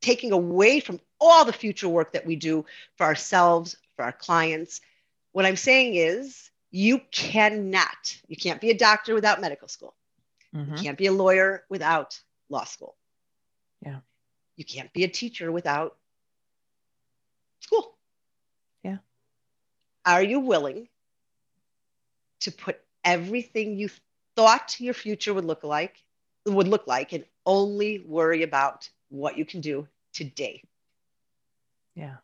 taking 0.00 0.30
away 0.30 0.78
from 0.78 1.00
all 1.20 1.44
the 1.44 1.52
future 1.52 1.88
work 1.88 2.12
that 2.12 2.24
we 2.24 2.36
do 2.36 2.66
for 2.98 3.04
ourselves, 3.04 3.76
for 3.96 4.04
our 4.04 4.12
clients. 4.12 4.80
What 5.32 5.44
I'm 5.44 5.56
saying 5.56 5.96
is, 5.96 6.52
you 6.74 7.00
cannot, 7.12 8.16
you 8.26 8.34
can't 8.34 8.60
be 8.60 8.70
a 8.70 8.76
doctor 8.76 9.14
without 9.14 9.40
medical 9.40 9.68
school. 9.68 9.94
Mm-hmm. 10.52 10.74
You 10.74 10.82
can't 10.82 10.98
be 10.98 11.06
a 11.06 11.12
lawyer 11.12 11.62
without 11.68 12.20
law 12.48 12.64
school. 12.64 12.96
Yeah. 13.80 14.00
You 14.56 14.64
can't 14.64 14.92
be 14.92 15.04
a 15.04 15.08
teacher 15.08 15.52
without 15.52 15.96
school. 17.60 17.94
Yeah. 18.82 18.96
Are 20.04 20.20
you 20.20 20.40
willing 20.40 20.88
to 22.40 22.50
put 22.50 22.80
everything 23.04 23.78
you 23.78 23.88
thought 24.34 24.80
your 24.80 24.94
future 24.94 25.32
would 25.32 25.44
look 25.44 25.62
like 25.62 26.02
would 26.44 26.66
look 26.66 26.88
like 26.88 27.12
and 27.12 27.24
only 27.46 28.00
worry 28.00 28.42
about 28.42 28.90
what 29.10 29.38
you 29.38 29.44
can 29.44 29.60
do 29.60 29.86
today? 30.12 30.64
Yeah. 31.94 32.16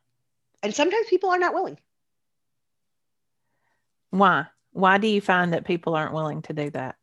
And 0.61 0.75
sometimes 0.75 1.07
people 1.07 1.31
are 1.31 1.39
not 1.39 1.55
willing. 1.55 1.79
Why? 4.11 4.47
Why 4.73 4.99
do 4.99 5.07
you 5.07 5.21
find 5.21 5.53
that 5.53 5.65
people 5.65 5.95
aren't 5.95 6.15
willing 6.15 6.43
to 6.43 6.53
do 6.53 6.71
that? 6.71 6.97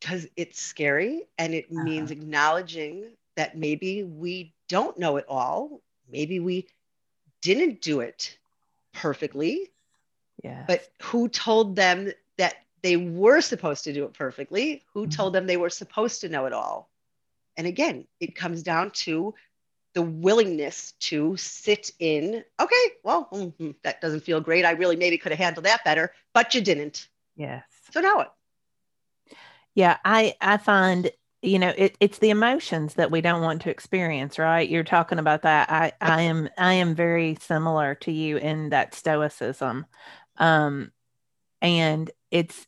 Because 0.00 0.26
it's 0.36 0.60
scary 0.60 1.22
and 1.38 1.54
it 1.54 1.66
uh-huh. 1.70 1.82
means 1.82 2.10
acknowledging 2.10 3.04
that 3.36 3.56
maybe 3.56 4.02
we 4.02 4.54
don't 4.68 4.98
know 4.98 5.16
it 5.16 5.26
all. 5.28 5.80
Maybe 6.10 6.40
we 6.40 6.68
didn't 7.42 7.80
do 7.80 8.00
it 8.00 8.38
perfectly. 8.92 9.70
Yeah. 10.42 10.64
But 10.66 10.88
who 11.02 11.28
told 11.28 11.76
them 11.76 12.12
that 12.38 12.54
they 12.82 12.96
were 12.96 13.40
supposed 13.40 13.84
to 13.84 13.92
do 13.92 14.04
it 14.04 14.14
perfectly? 14.14 14.82
Who 14.94 15.02
mm-hmm. 15.02 15.10
told 15.10 15.34
them 15.34 15.46
they 15.46 15.56
were 15.58 15.70
supposed 15.70 16.22
to 16.22 16.28
know 16.28 16.46
it 16.46 16.52
all? 16.52 16.88
And 17.56 17.66
again, 17.66 18.06
it 18.20 18.34
comes 18.34 18.62
down 18.62 18.90
to 18.92 19.34
the 19.94 20.02
willingness 20.02 20.92
to 21.00 21.36
sit 21.36 21.90
in, 21.98 22.44
okay, 22.60 22.84
well, 23.02 23.28
mm-hmm, 23.32 23.70
that 23.82 24.00
doesn't 24.00 24.22
feel 24.22 24.40
great. 24.40 24.64
I 24.64 24.72
really 24.72 24.96
maybe 24.96 25.18
could 25.18 25.32
have 25.32 25.38
handled 25.38 25.66
that 25.66 25.84
better, 25.84 26.12
but 26.32 26.54
you 26.54 26.60
didn't. 26.60 27.08
Yes. 27.36 27.64
So 27.90 28.00
now 28.00 28.16
what? 28.16 28.34
Yeah, 29.74 29.98
I 30.04 30.34
I 30.40 30.56
find 30.58 31.10
you 31.42 31.58
know 31.58 31.72
it, 31.76 31.96
it's 32.00 32.18
the 32.18 32.30
emotions 32.30 32.94
that 32.94 33.10
we 33.10 33.20
don't 33.20 33.42
want 33.42 33.62
to 33.62 33.70
experience 33.70 34.38
right 34.38 34.68
you're 34.68 34.84
talking 34.84 35.18
about 35.18 35.42
that 35.42 35.70
i 35.70 35.90
i 36.00 36.22
am 36.22 36.48
i 36.58 36.74
am 36.74 36.94
very 36.94 37.36
similar 37.40 37.94
to 37.94 38.12
you 38.12 38.36
in 38.36 38.68
that 38.68 38.94
stoicism 38.94 39.86
um 40.36 40.90
and 41.62 42.10
it's 42.30 42.66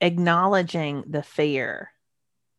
acknowledging 0.00 1.04
the 1.06 1.22
fear 1.22 1.90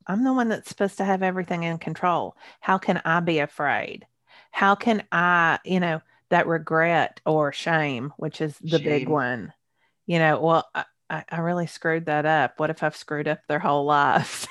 i'm 0.08 0.24
the 0.24 0.34
one 0.34 0.50
that's 0.50 0.70
supposed 0.70 0.98
to 0.98 1.06
have 1.06 1.24
everything 1.24 1.64
in 1.64 1.78
control 1.78 2.36
how 2.60 2.78
can 2.78 3.02
i 3.06 3.20
be 3.20 3.40
afraid 3.40 4.06
how 4.52 4.76
can 4.76 5.04
i 5.12 5.60
you 5.64 5.80
know 5.80 6.02
that 6.30 6.48
regret 6.48 7.22
or 7.26 7.54
shame 7.54 8.14
which 8.18 8.42
is 8.42 8.58
the 8.60 8.80
shame. 8.80 8.84
big 8.84 9.10
one 9.10 9.54
you 10.06 10.20
know 10.20 10.40
well 10.40 10.70
I, 11.10 11.24
I 11.30 11.40
really 11.40 11.68
screwed 11.68 12.06
that 12.06 12.26
up 12.26 12.60
what 12.60 12.70
if 12.70 12.84
i've 12.84 12.96
screwed 12.96 13.28
up 13.28 13.40
their 13.48 13.60
whole 13.60 13.86
lives 13.86 14.48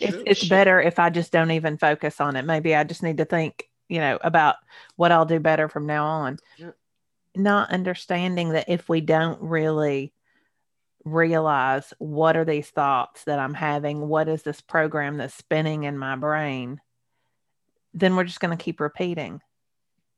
it's, 0.00 0.16
it's 0.26 0.48
better 0.48 0.80
if 0.80 0.98
I 0.98 1.10
just 1.10 1.32
don't 1.32 1.50
even 1.50 1.78
focus 1.78 2.20
on 2.20 2.36
it. 2.36 2.44
Maybe 2.44 2.74
I 2.74 2.84
just 2.84 3.02
need 3.02 3.18
to 3.18 3.24
think, 3.24 3.68
you 3.88 4.00
know, 4.00 4.18
about 4.22 4.56
what 4.96 5.12
I'll 5.12 5.26
do 5.26 5.40
better 5.40 5.68
from 5.68 5.86
now 5.86 6.04
on. 6.06 6.38
Not 7.34 7.70
understanding 7.70 8.50
that 8.50 8.68
if 8.68 8.88
we 8.88 9.00
don't 9.00 9.40
really 9.40 10.12
realize 11.04 11.92
what 11.98 12.36
are 12.36 12.44
these 12.44 12.68
thoughts 12.68 13.24
that 13.24 13.38
I'm 13.38 13.54
having, 13.54 14.08
what 14.08 14.28
is 14.28 14.42
this 14.42 14.60
program 14.60 15.16
that's 15.16 15.34
spinning 15.34 15.84
in 15.84 15.98
my 15.98 16.16
brain, 16.16 16.80
then 17.94 18.16
we're 18.16 18.24
just 18.24 18.40
going 18.40 18.56
to 18.56 18.62
keep 18.62 18.80
repeating 18.80 19.40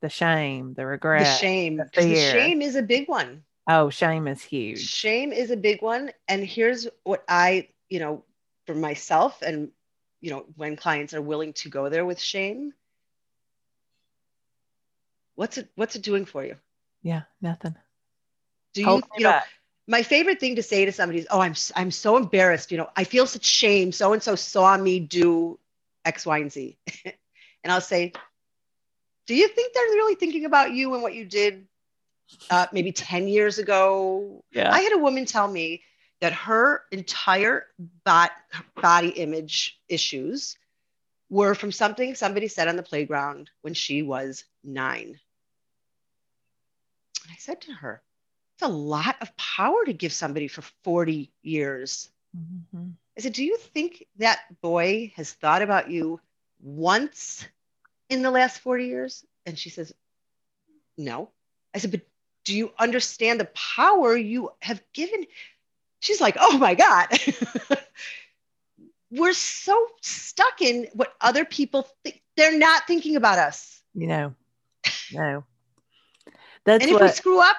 the 0.01 0.09
shame, 0.09 0.75
the 0.75 0.87
regret, 0.87 1.25
the 1.25 1.33
shame. 1.33 1.77
The, 1.77 1.91
the 1.95 2.17
shame 2.17 2.63
is 2.63 2.77
a 2.77 2.83
big 2.83 3.09
one. 3.09 3.43
Oh, 3.69 3.91
shame 3.91 4.27
is 4.27 4.43
huge. 4.43 4.81
Shame 4.81 5.33
is 5.33 5.51
a 5.51 5.57
big 5.57 5.83
one. 5.83 6.11
And 6.27 6.45
here's 6.45 6.89
what 7.05 7.23
I, 7.29 7.69
you 7.89 8.01
know, 8.01 8.25
for 8.67 8.75
myself 8.75 9.43
and 9.43 9.71
you 10.21 10.31
know 10.31 10.45
when 10.57 10.77
clients 10.77 11.15
are 11.15 11.23
willing 11.23 11.53
to 11.55 11.69
go 11.69 11.89
there 11.89 12.05
with 12.05 12.21
shame 12.21 12.73
what's 15.35 15.59
it 15.59 15.69
what's 15.75 15.97
it 15.97 16.03
doing 16.03 16.25
for 16.25 16.45
you 16.45 16.57
yeah 17.03 17.23
nothing 17.41 17.75
do 18.75 18.83
you 18.83 19.03
you 19.17 19.25
know 19.25 19.41
my 19.91 20.05
favorite 20.05 20.39
thing 20.39 20.55
to 20.57 20.63
say 20.63 20.85
to 20.85 20.93
somebody 20.93 21.19
is 21.19 21.27
oh 21.31 21.41
i'm 21.41 21.55
i'm 21.75 21.91
so 21.91 22.17
embarrassed 22.17 22.71
you 22.71 22.79
know 22.79 22.89
i 22.97 23.05
feel 23.05 23.27
such 23.27 23.45
shame 23.45 23.91
so 23.93 24.13
and 24.13 24.23
so 24.23 24.35
saw 24.35 24.77
me 24.77 25.01
do 25.01 25.59
x 26.05 26.25
y 26.25 26.39
and 26.39 26.53
z 26.53 26.79
and 27.05 27.73
i'll 27.73 27.81
say 27.81 28.13
do 29.27 29.35
you 29.35 29.49
think 29.49 29.75
they're 29.75 29.85
really 29.85 30.15
thinking 30.15 30.45
about 30.45 30.73
you 30.73 30.95
and 30.95 31.03
what 31.03 31.15
you 31.15 31.25
did 31.25 31.67
uh, 32.49 32.67
maybe 32.73 32.93
10 32.93 33.27
years 33.27 33.59
ago 33.59 34.45
yeah. 34.53 34.73
i 34.73 34.81
had 34.81 34.93
a 34.93 34.99
woman 34.99 35.25
tell 35.25 35.49
me 35.49 35.83
that 36.21 36.33
her 36.33 36.85
entire 36.93 37.67
body 38.77 39.09
image 39.09 39.79
issues 39.89 40.57
were 41.31 41.55
from 41.55 41.73
something 41.73 42.15
somebody 42.15 42.49
said 42.49 42.69
on 42.69 42.77
the 42.77 42.83
playground 42.83 43.51
when 43.63 43.73
she 43.73 44.03
was 44.03 44.45
nine. 44.63 45.19
And 47.23 47.33
I 47.33 47.37
said 47.39 47.61
to 47.63 47.73
her, 47.73 48.03
it's 48.61 48.69
a 48.69 48.73
lot 48.73 49.17
of 49.21 49.35
power 49.37 49.85
to 49.85 49.93
give 49.93 50.13
somebody 50.13 50.49
for 50.49 50.63
40 50.85 51.31
years. 51.43 52.11
Mm-hmm. 52.37 52.91
I 53.17 53.21
said, 53.21 53.33
Do 53.33 53.45
you 53.45 53.57
think 53.57 54.07
that 54.19 54.41
boy 54.61 55.13
has 55.17 55.33
thought 55.33 55.63
about 55.63 55.91
you 55.91 56.21
once 56.63 57.47
in 58.09 58.23
the 58.23 58.31
last 58.31 58.61
40 58.61 58.87
years? 58.87 59.25
And 59.47 59.59
she 59.59 59.71
says, 59.71 59.95
No. 60.99 61.31
I 61.75 61.79
said, 61.79 61.91
But 61.91 62.03
do 62.45 62.57
you 62.57 62.73
understand 62.79 63.41
the 63.41 63.49
power 63.55 64.17
you 64.17 64.51
have 64.61 64.83
given? 64.93 65.27
she's 66.01 66.21
like, 66.21 66.37
oh 66.41 66.59
my 66.59 66.75
God. 66.75 67.09
We're 69.11 69.33
so 69.33 69.87
stuck 70.01 70.61
in 70.61 70.89
what 70.95 71.13
other 71.21 71.45
people 71.45 71.87
think. 72.03 72.23
They're 72.37 72.59
not 72.59 72.87
thinking 72.87 73.17
about 73.17 73.39
us. 73.39 73.83
You 73.95 74.07
know, 74.07 74.35
no. 75.13 75.45
That's 76.65 76.85
and 76.85 76.93
if 76.93 76.95
what... 76.95 77.03
we 77.03 77.09
screw 77.09 77.41
up 77.41 77.57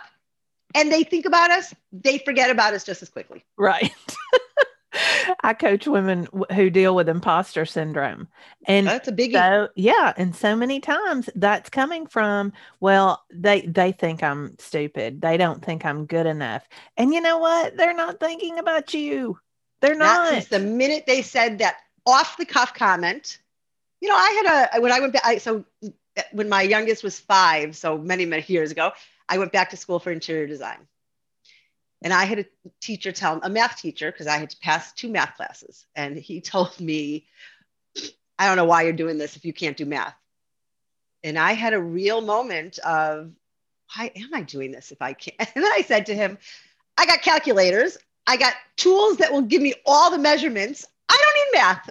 and 0.76 0.92
they 0.92 1.04
think 1.04 1.26
about 1.26 1.52
us, 1.52 1.74
they 1.92 2.18
forget 2.20 2.50
about 2.50 2.74
us 2.74 2.84
just 2.84 3.02
as 3.02 3.10
quickly. 3.10 3.44
Right. 3.58 3.94
I 5.44 5.54
coach 5.54 5.88
women 5.88 6.28
who 6.54 6.70
deal 6.70 6.96
with 6.96 7.08
imposter 7.08 7.66
syndrome. 7.66 8.28
And 8.66 8.88
that's 8.88 9.08
a 9.08 9.12
big 9.12 9.34
so 9.34 9.70
yeah, 9.76 10.14
and 10.18 10.36
so 10.36 10.56
many 10.56 10.80
times 10.80 11.30
that's 11.36 11.70
coming 11.70 12.08
from 12.08 12.54
well, 12.80 13.24
they 13.34 13.62
they 13.62 13.92
think 13.94 14.22
I'm 14.22 14.58
stupid. 14.60 15.22
They 15.22 15.38
don't 15.38 15.64
think 15.64 15.86
I'm 15.86 16.06
good 16.06 16.26
enough. 16.26 16.68
And 16.98 17.14
you 17.14 17.22
know 17.22 17.38
what? 17.38 17.78
They're 17.78 17.96
not 17.96 18.20
thinking 18.20 18.60
about 18.60 18.94
you. 18.94 19.40
They're 19.82 19.96
not. 19.96 20.30
Since 20.30 20.48
the 20.48 20.60
minute 20.60 21.06
they 21.08 21.22
said 21.22 21.60
that 21.60 21.78
off 22.06 22.38
the 22.38 22.46
cuff 22.46 22.74
comment, 22.74 23.40
you 24.02 24.10
know, 24.10 24.16
I 24.16 24.44
had 24.44 24.78
a 24.78 24.82
when 24.82 24.92
I 24.92 25.00
went 25.00 25.14
back 25.14 25.26
I, 25.26 25.38
so 25.38 25.66
when 26.34 26.50
my 26.50 26.62
youngest 26.62 27.04
was 27.04 27.20
5, 27.20 27.76
so 27.76 27.98
many 27.98 28.26
many 28.26 28.44
years 28.48 28.72
ago, 28.72 28.92
I 29.32 29.38
went 29.38 29.54
back 29.54 29.70
to 29.70 29.78
school 29.78 30.00
for 30.00 30.12
interior 30.12 30.46
design. 30.46 30.86
And 32.04 32.14
I 32.14 32.26
had 32.26 32.40
a 32.40 32.46
teacher 32.82 33.14
tell 33.14 33.40
a 33.42 33.50
math 33.50 33.78
teacher 33.78 34.12
because 34.12 34.28
I 34.28 34.38
had 34.38 34.50
to 34.50 34.58
pass 34.58 34.92
two 34.92 35.08
math 35.08 35.36
classes, 35.38 35.86
and 35.96 36.18
he 36.18 36.42
told 36.54 36.80
me, 36.80 37.28
"I 38.38 38.48
don't 38.48 38.58
know 38.58 38.66
why 38.66 38.84
you're 38.84 38.94
doing 38.94 39.18
this 39.18 39.38
if 39.38 39.46
you 39.46 39.54
can't 39.54 39.78
do 39.78 39.86
math." 39.86 40.16
And 41.24 41.40
I 41.40 41.54
had 41.54 41.74
a 41.74 41.82
real 41.82 42.20
moment 42.20 42.78
of, 42.80 43.32
"Why 43.96 44.12
am 44.16 44.34
I 44.34 44.42
doing 44.42 44.72
this 44.72 44.92
if 44.92 45.02
I 45.02 45.14
can't?" 45.14 45.38
And 45.56 45.64
then 45.64 45.72
I 45.72 45.82
said 45.84 46.08
to 46.08 46.16
him, 46.16 46.38
"I 46.98 47.06
got 47.06 47.22
calculators. 47.22 47.98
I 48.28 48.36
got 48.36 48.54
tools 48.76 49.18
that 49.18 49.32
will 49.32 49.44
give 49.44 49.62
me 49.62 49.76
all 49.86 50.12
the 50.12 50.18
measurements. 50.18 50.86
I 51.08 51.18
don't 51.18 51.54
need 51.54 51.60
math." 51.62 51.90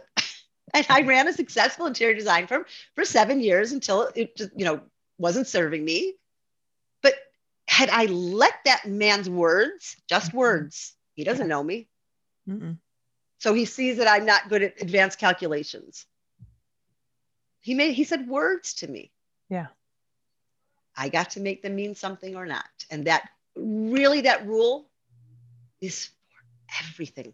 and 0.74 0.86
I 0.90 1.02
ran 1.02 1.26
a 1.28 1.32
successful 1.32 1.86
interior 1.86 2.14
design 2.14 2.48
firm 2.48 2.66
for 2.94 3.06
seven 3.06 3.40
years 3.40 3.72
until 3.72 4.10
it 4.14 4.36
just, 4.36 4.50
you 4.56 4.66
know, 4.66 4.82
wasn't 5.16 5.46
serving 5.46 5.84
me 5.84 6.16
had 7.70 7.88
I 7.88 8.06
let 8.06 8.54
that 8.64 8.84
man's 8.84 9.30
words, 9.30 9.96
just 10.08 10.34
words, 10.34 10.92
he 11.14 11.22
doesn't 11.22 11.46
know 11.46 11.62
me. 11.62 11.88
Mm-mm. 12.48 12.78
So 13.38 13.54
he 13.54 13.64
sees 13.64 13.98
that 13.98 14.08
I'm 14.08 14.26
not 14.26 14.48
good 14.48 14.62
at 14.62 14.82
advanced 14.82 15.20
calculations. 15.20 16.04
He 17.60 17.74
made 17.74 17.94
he 17.94 18.02
said 18.02 18.26
words 18.26 18.74
to 18.74 18.88
me. 18.88 19.12
Yeah. 19.48 19.68
I 20.96 21.10
got 21.10 21.30
to 21.30 21.40
make 21.40 21.62
them 21.62 21.76
mean 21.76 21.94
something 21.94 22.34
or 22.34 22.44
not. 22.44 22.66
And 22.90 23.06
that 23.06 23.28
really 23.54 24.22
that 24.22 24.48
rule 24.48 24.90
is 25.80 26.06
for 26.06 26.82
everything. 26.84 27.32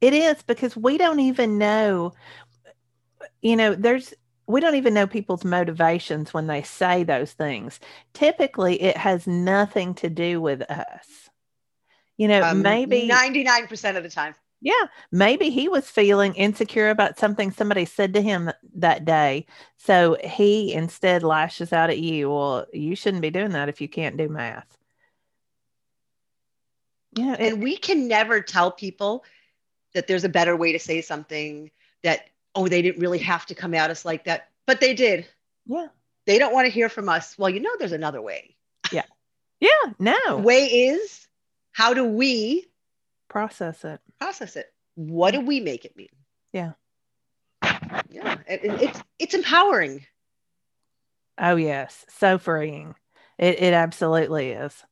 It 0.00 0.14
is 0.14 0.40
because 0.44 0.76
we 0.76 0.98
don't 0.98 1.20
even 1.20 1.58
know, 1.58 2.12
you 3.40 3.56
know, 3.56 3.74
there's, 3.74 4.14
we 4.46 4.60
don't 4.60 4.74
even 4.74 4.94
know 4.94 5.06
people's 5.06 5.44
motivations 5.44 6.34
when 6.34 6.46
they 6.46 6.62
say 6.62 7.04
those 7.04 7.32
things. 7.32 7.80
Typically, 8.12 8.80
it 8.82 8.96
has 8.96 9.26
nothing 9.26 9.94
to 9.94 10.10
do 10.10 10.40
with 10.40 10.62
us. 10.62 11.30
You 12.16 12.28
know, 12.28 12.42
um, 12.42 12.62
maybe 12.62 13.08
99% 13.08 13.96
of 13.96 14.02
the 14.02 14.08
time. 14.08 14.34
Yeah, 14.60 14.86
maybe 15.10 15.50
he 15.50 15.68
was 15.68 15.90
feeling 15.90 16.34
insecure 16.34 16.90
about 16.90 17.18
something 17.18 17.50
somebody 17.50 17.84
said 17.84 18.14
to 18.14 18.22
him 18.22 18.50
that 18.76 19.04
day. 19.04 19.46
So 19.76 20.16
he 20.22 20.72
instead 20.72 21.24
lashes 21.24 21.72
out 21.72 21.90
at 21.90 21.98
you. 21.98 22.30
Well, 22.30 22.66
you 22.72 22.94
shouldn't 22.94 23.22
be 23.22 23.30
doing 23.30 23.50
that 23.52 23.68
if 23.68 23.80
you 23.80 23.88
can't 23.88 24.16
do 24.16 24.28
math. 24.28 24.78
Yeah. 27.14 27.34
And 27.38 27.60
we 27.60 27.76
can 27.76 28.06
never 28.06 28.40
tell 28.40 28.70
people 28.70 29.24
that 29.94 30.06
there's 30.06 30.24
a 30.24 30.28
better 30.28 30.56
way 30.56 30.72
to 30.72 30.78
say 30.78 31.00
something 31.00 31.70
that, 32.04 32.28
oh, 32.54 32.68
they 32.68 32.82
didn't 32.82 33.00
really 33.00 33.18
have 33.18 33.46
to 33.46 33.54
come 33.54 33.74
at 33.74 33.90
us 33.90 34.04
like 34.04 34.24
that, 34.24 34.48
but 34.66 34.80
they 34.80 34.94
did. 34.94 35.26
Yeah. 35.66 35.88
They 36.26 36.38
don't 36.38 36.54
want 36.54 36.66
to 36.66 36.72
hear 36.72 36.88
from 36.88 37.08
us. 37.08 37.36
Well, 37.36 37.50
you 37.50 37.60
know, 37.60 37.70
there's 37.78 37.92
another 37.92 38.22
way. 38.22 38.56
Yeah. 38.92 39.04
Yeah. 39.60 39.92
No. 39.98 40.38
Way 40.38 40.66
is 40.66 41.26
how 41.72 41.94
do 41.94 42.04
we 42.04 42.66
process 43.28 43.84
it? 43.84 44.00
Process 44.20 44.56
it. 44.56 44.72
What 44.94 45.32
do 45.32 45.40
we 45.40 45.60
make 45.60 45.84
it 45.84 45.96
mean? 45.96 46.08
Yeah. 46.52 46.72
Yeah. 48.10 48.38
It, 48.46 48.60
it's, 48.64 49.02
it's 49.18 49.34
empowering. 49.34 50.06
Oh, 51.38 51.56
yes. 51.56 52.04
So 52.08 52.38
freeing. 52.38 52.94
It, 53.38 53.60
it 53.60 53.72
absolutely 53.72 54.50
is. 54.50 54.84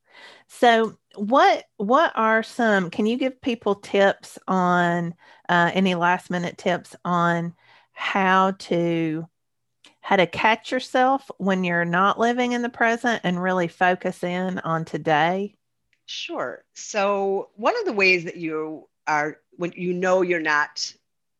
So, 0.48 0.98
what 1.14 1.64
what 1.76 2.12
are 2.14 2.42
some? 2.42 2.90
Can 2.90 3.06
you 3.06 3.16
give 3.16 3.40
people 3.40 3.76
tips 3.76 4.38
on 4.46 5.14
uh, 5.48 5.70
any 5.74 5.94
last 5.94 6.30
minute 6.30 6.58
tips 6.58 6.94
on 7.04 7.54
how 7.92 8.52
to 8.52 9.26
how 10.00 10.16
to 10.16 10.26
catch 10.26 10.72
yourself 10.72 11.30
when 11.38 11.62
you're 11.64 11.84
not 11.84 12.18
living 12.18 12.52
in 12.52 12.62
the 12.62 12.68
present 12.68 13.20
and 13.24 13.42
really 13.42 13.68
focus 13.68 14.22
in 14.24 14.58
on 14.60 14.84
today? 14.84 15.54
Sure. 16.06 16.64
So, 16.74 17.50
one 17.54 17.78
of 17.78 17.84
the 17.84 17.92
ways 17.92 18.24
that 18.24 18.36
you 18.36 18.88
are 19.06 19.38
when 19.52 19.72
you 19.76 19.92
know 19.92 20.22
you're 20.22 20.40
not 20.40 20.92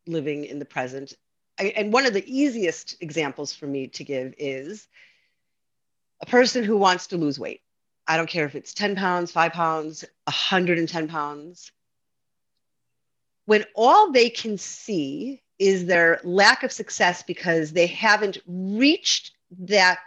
living 0.07 0.45
in 0.45 0.59
the 0.59 0.65
present, 0.65 1.13
and 1.57 1.91
one 1.91 2.05
of 2.05 2.13
the 2.13 2.23
easiest 2.25 2.95
examples 3.01 3.53
for 3.53 3.67
me 3.67 3.87
to 3.87 4.03
give 4.03 4.33
is 4.37 4.87
a 6.21 6.25
person 6.25 6.63
who 6.63 6.77
wants 6.77 7.07
to 7.07 7.17
lose 7.17 7.39
weight 7.39 7.61
I 8.07 8.17
don't 8.17 8.29
care 8.29 8.45
if 8.45 8.55
it's 8.55 8.73
10 8.73 8.95
pounds, 8.95 9.31
five 9.31 9.53
pounds, 9.53 10.03
110 10.25 11.07
pounds. 11.07 11.71
When 13.45 13.65
all 13.75 14.11
they 14.11 14.29
can 14.29 14.57
see 14.57 15.41
is 15.59 15.85
their 15.85 16.19
lack 16.23 16.63
of 16.63 16.71
success 16.71 17.23
because 17.23 17.71
they 17.71 17.87
haven't 17.87 18.39
reached 18.47 19.31
that. 19.59 19.99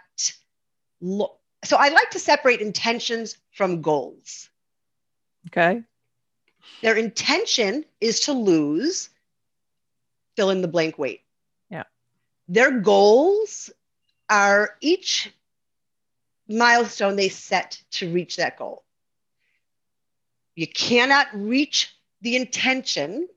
Lo- 1.01 1.37
so 1.63 1.77
I 1.77 1.89
like 1.89 2.09
to 2.11 2.19
separate 2.19 2.61
intentions 2.61 3.37
from 3.51 3.81
goals. 3.81 4.49
Okay. 5.47 5.83
Their 6.81 6.95
intention 6.95 7.85
is 8.01 8.21
to 8.21 8.33
lose, 8.33 9.09
fill 10.35 10.49
in 10.49 10.61
the 10.61 10.67
blank 10.67 10.97
weight. 10.97 11.21
Yeah. 11.69 11.83
Their 12.47 12.79
goals 12.79 13.71
are 14.29 14.75
each 14.81 15.31
milestone 16.47 17.15
they 17.15 17.29
set 17.29 17.81
to 17.91 18.11
reach 18.11 18.37
that 18.37 18.57
goal. 18.57 18.83
You 20.55 20.67
cannot 20.67 21.27
reach 21.33 21.93
the 22.21 22.35
intention 22.35 23.27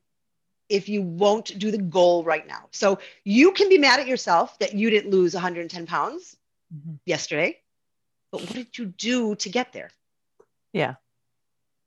if 0.68 0.88
you 0.88 1.02
won't 1.02 1.58
do 1.58 1.70
the 1.70 1.78
goal 1.78 2.24
right 2.24 2.46
now. 2.46 2.68
So 2.72 2.98
you 3.24 3.52
can 3.52 3.68
be 3.68 3.78
mad 3.78 4.00
at 4.00 4.06
yourself 4.06 4.58
that 4.58 4.74
you 4.74 4.90
didn't 4.90 5.10
lose 5.10 5.34
110 5.34 5.86
pounds 5.86 6.36
mm-hmm. 6.74 6.94
yesterday, 7.06 7.58
but 8.30 8.42
what 8.42 8.52
did 8.52 8.78
you 8.78 8.86
do 8.86 9.34
to 9.36 9.48
get 9.48 9.72
there? 9.72 9.90
Yeah. 10.72 10.94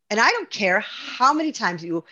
And 0.10 0.20
I 0.20 0.30
don't 0.32 0.50
care 0.50 0.80
how 0.82 1.34
many 1.34 1.52
times 1.52 1.84
you 1.84 2.04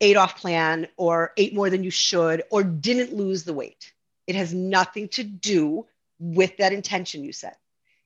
ate 0.00 0.16
off 0.16 0.40
plan 0.40 0.88
or 0.96 1.32
ate 1.36 1.54
more 1.54 1.70
than 1.70 1.84
you 1.84 1.90
should 1.90 2.42
or 2.50 2.62
didn't 2.62 3.14
lose 3.14 3.44
the 3.44 3.52
weight. 3.52 3.92
It 4.26 4.34
has 4.34 4.52
nothing 4.54 5.08
to 5.10 5.24
do 5.24 5.86
with 6.18 6.56
that 6.56 6.72
intention 6.72 7.24
you 7.24 7.32
set. 7.32 7.58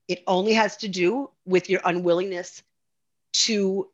It 0.09 0.23
only 0.27 0.55
has 0.55 0.77
to 0.79 0.89
do 0.89 1.31
with 1.47 1.71
your 1.71 1.81
unwillingness 1.85 2.63
to 3.33 3.89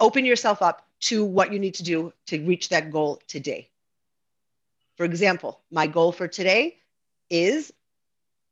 open 0.00 0.24
yourself 0.24 0.62
up 0.62 0.86
to 1.00 1.24
what 1.24 1.52
you 1.52 1.58
need 1.58 1.74
to 1.74 1.82
do 1.82 2.12
to 2.26 2.44
reach 2.44 2.68
that 2.68 2.90
goal 2.90 3.20
today. 3.26 3.68
For 4.96 5.04
example, 5.04 5.60
my 5.70 5.86
goal 5.86 6.12
for 6.12 6.28
today 6.28 6.76
is 7.30 7.72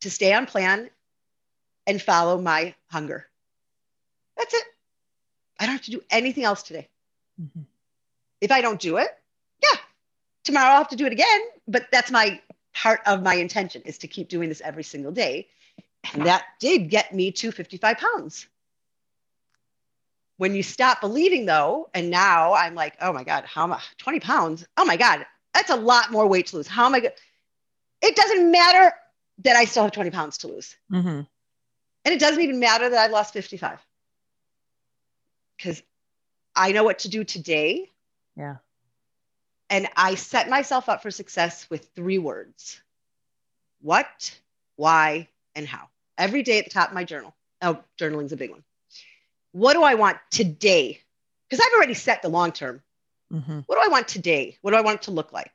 to 0.01 0.11
stay 0.11 0.33
on 0.33 0.47
plan 0.47 0.91
and 1.87 2.01
follow 2.01 2.41
my 2.41 2.75
hunger. 2.89 3.27
That's 4.37 4.55
it. 4.55 4.65
I 5.59 5.67
don't 5.67 5.73
have 5.73 5.83
to 5.83 5.91
do 5.91 6.03
anything 6.11 6.45
else 6.45 6.63
today. 6.63 6.89
Mm-hmm. 7.41 7.63
If 8.41 8.53
I 8.53 8.61
don't 8.61 8.81
do 8.81 8.99
it, 8.99 9.09
yeah, 9.63 9.79
tomorrow 10.45 10.73
I'll 10.73 10.79
have 10.79 10.89
to 10.89 10.97
do 10.97 11.07
it 11.07 11.13
again. 11.13 11.41
But 11.67 11.87
that's 11.91 12.11
my 12.11 12.41
part 12.75 13.01
of 13.07 13.23
my 13.23 13.35
intention 13.35 13.83
is 13.83 13.99
to 13.99 14.07
keep 14.07 14.29
doing 14.29 14.49
this 14.49 14.61
every 14.61 14.85
single 14.85 15.13
day. 15.13 15.49
And 16.15 16.27
that 16.27 16.45
did 16.61 16.91
get 16.91 17.15
me 17.15 17.33
to 17.33 17.53
55 17.53 17.99
pounds. 17.99 18.47
When 20.39 20.55
you 20.55 20.63
stop 20.63 21.01
believing, 21.01 21.47
though, 21.47 21.89
and 21.95 22.11
now 22.11 22.53
I'm 22.53 22.75
like, 22.75 22.97
oh 23.01 23.13
my 23.13 23.25
God, 23.25 23.45
how 23.45 23.67
much? 23.67 23.83
20 23.99 24.21
pounds? 24.21 24.67
Oh 24.77 24.85
my 24.85 24.97
God, 24.97 25.25
that's 25.55 25.71
a 25.71 25.77
lot 25.77 26.13
more 26.13 26.27
weight 26.27 26.49
to 26.49 26.57
lose. 26.57 26.67
How 26.67 26.87
am 26.87 26.95
I 26.95 27.01
going 27.01 27.15
It 28.03 28.17
doesn't 28.17 28.51
matter 28.51 28.93
that 29.39 29.57
I 29.57 29.65
still 29.65 29.85
have 29.85 29.93
20 29.93 30.11
pounds 30.11 30.39
to 30.39 30.49
lose. 30.49 30.77
Mm-hmm. 30.93 31.09
And 31.09 32.15
it 32.15 32.21
doesn't 32.21 32.43
even 32.43 32.61
matter 32.61 32.89
that 32.89 32.99
I 32.99 33.11
lost 33.11 33.33
55 33.33 33.79
because 35.57 35.83
I 36.55 36.73
know 36.73 36.85
what 36.85 37.01
to 37.01 37.09
do 37.09 37.25
today. 37.25 37.91
Yeah. 38.37 38.57
And 39.69 39.89
I 39.97 40.15
set 40.15 40.49
myself 40.49 40.89
up 40.89 41.03
for 41.03 41.11
success 41.11 41.69
with 41.69 41.89
three 41.95 42.19
words 42.19 42.81
what, 43.81 44.39
why, 44.77 45.29
and 45.55 45.67
how 45.67 45.89
every 46.19 46.43
day 46.43 46.59
at 46.59 46.65
the 46.65 46.71
top 46.71 46.89
of 46.89 46.95
my 46.95 47.05
journal. 47.05 47.35
Oh, 47.63 47.83
journaling's 47.99 48.33
a 48.33 48.37
big 48.37 48.51
one. 48.51 48.63
What 49.53 49.75
do 49.75 49.83
I 49.83 49.95
want 49.95 50.19
today? 50.31 51.01
Because 51.49 51.65
I've 51.65 51.77
already 51.77 51.95
set 51.95 52.23
the 52.23 52.29
long 52.29 52.53
term. 52.53 52.83
Mm-hmm. 53.33 53.61
What 53.67 53.77
do 53.77 53.83
I 53.85 53.89
want 53.89 54.09
today? 54.09 54.59
What 54.63 54.73
do 54.73 54.77
I 54.77 54.83
want 54.83 54.97
it 54.97 55.03
to 55.03 55.11
look 55.11 55.33
like? 55.33 55.51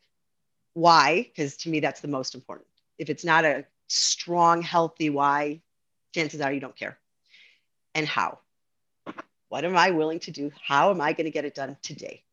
Why? 0.74 1.24
Because 1.24 1.58
to 1.58 1.70
me, 1.70 1.80
that's 1.80 2.02
the 2.02 2.08
most 2.08 2.36
important. 2.36 2.68
If 2.98 3.10
it's 3.10 3.26
not 3.26 3.46
a 3.46 3.66
strong, 3.88 4.62
healthy 4.62 5.10
why, 5.10 5.62
chances 6.14 6.42
are 6.42 6.52
you 6.52 6.60
don't 6.60 6.76
care. 6.76 6.98
And 7.94 8.08
how? 8.08 8.40
What 9.50 9.66
am 9.66 9.76
I 9.76 9.92
willing 9.92 10.20
to 10.22 10.32
do? 10.32 10.52
How 10.66 10.92
am 10.92 11.02
I 11.02 11.14
going 11.14 11.26
to 11.26 11.32
get 11.32 11.46
it 11.46 11.56
done 11.56 11.76
today? 11.82 12.24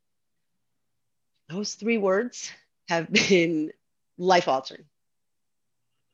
Those 1.49 1.75
three 1.75 1.99
words 1.99 2.53
have 2.88 3.11
been 3.29 3.73
life 4.17 4.49
altering. 4.49 4.85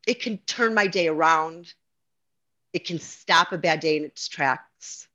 It 0.06 0.20
can 0.20 0.38
turn 0.38 0.74
my 0.74 0.86
day 0.86 1.08
around 1.08 1.72
it 2.74 2.84
can 2.84 2.98
stop 2.98 3.52
a 3.52 3.58
bad 3.58 3.80
day 3.80 3.96
in 3.96 4.04
its 4.04 4.28
tracks. 4.28 5.08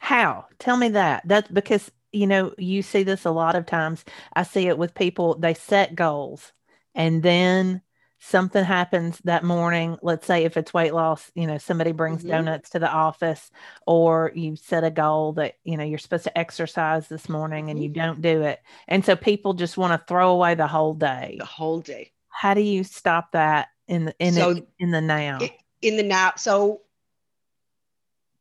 How? 0.00 0.46
Tell 0.58 0.76
me 0.76 0.88
that. 0.88 1.22
That's 1.26 1.48
because, 1.50 1.90
you 2.10 2.26
know, 2.26 2.54
you 2.56 2.82
see 2.82 3.02
this 3.02 3.26
a 3.26 3.30
lot 3.30 3.54
of 3.54 3.66
times. 3.66 4.04
I 4.34 4.42
see 4.42 4.66
it 4.66 4.78
with 4.78 4.94
people, 4.94 5.38
they 5.38 5.54
set 5.54 5.94
goals 5.94 6.52
and 6.94 7.22
then 7.22 7.82
something 8.18 8.64
happens 8.64 9.20
that 9.24 9.44
morning. 9.44 9.98
Let's 10.02 10.26
say 10.26 10.44
if 10.44 10.56
it's 10.56 10.72
weight 10.74 10.94
loss, 10.94 11.30
you 11.34 11.46
know, 11.46 11.58
somebody 11.58 11.92
brings 11.92 12.20
mm-hmm. 12.20 12.30
donuts 12.30 12.70
to 12.70 12.78
the 12.78 12.90
office 12.90 13.50
or 13.86 14.32
you 14.34 14.56
set 14.56 14.82
a 14.82 14.90
goal 14.90 15.34
that, 15.34 15.54
you 15.62 15.76
know, 15.76 15.84
you're 15.84 15.98
supposed 15.98 16.24
to 16.24 16.36
exercise 16.36 17.06
this 17.06 17.28
morning 17.28 17.64
mm-hmm. 17.64 17.70
and 17.70 17.82
you 17.82 17.90
don't 17.90 18.22
do 18.22 18.42
it. 18.42 18.60
And 18.88 19.04
so 19.04 19.14
people 19.14 19.52
just 19.52 19.76
want 19.76 19.92
to 19.92 20.06
throw 20.08 20.30
away 20.30 20.54
the 20.54 20.66
whole 20.66 20.94
day. 20.94 21.36
The 21.38 21.44
whole 21.44 21.80
day. 21.80 22.12
How 22.30 22.54
do 22.54 22.62
you 22.62 22.82
stop 22.82 23.32
that 23.32 23.68
in 23.86 24.06
the 24.06 24.14
in, 24.18 24.32
so 24.32 24.66
in 24.78 24.90
the 24.90 25.00
now? 25.00 25.38
It, 25.42 25.52
in 25.82 25.96
the 25.96 26.02
now 26.02 26.32
so 26.36 26.82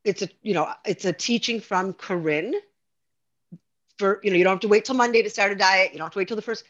it's 0.04 0.22
a 0.22 0.30
you 0.42 0.54
know 0.54 0.72
it's 0.86 1.06
a 1.06 1.14
teaching 1.14 1.60
from 1.60 1.94
corinne. 1.94 2.56
For 3.98 4.20
you 4.24 4.30
know 4.30 4.38
you 4.38 4.44
don't 4.44 4.54
have 4.54 4.60
to 4.62 4.68
wait 4.68 4.86
till 4.86 4.96
monday 4.96 5.22
to 5.22 5.30
start 5.30 5.52
a 5.52 5.56
diet. 5.56 5.92
You 5.92 5.98
don't 5.98 6.06
have 6.06 6.14
to 6.14 6.20
wait 6.20 6.28
till 6.28 6.36
the 6.36 6.42
first. 6.42 6.64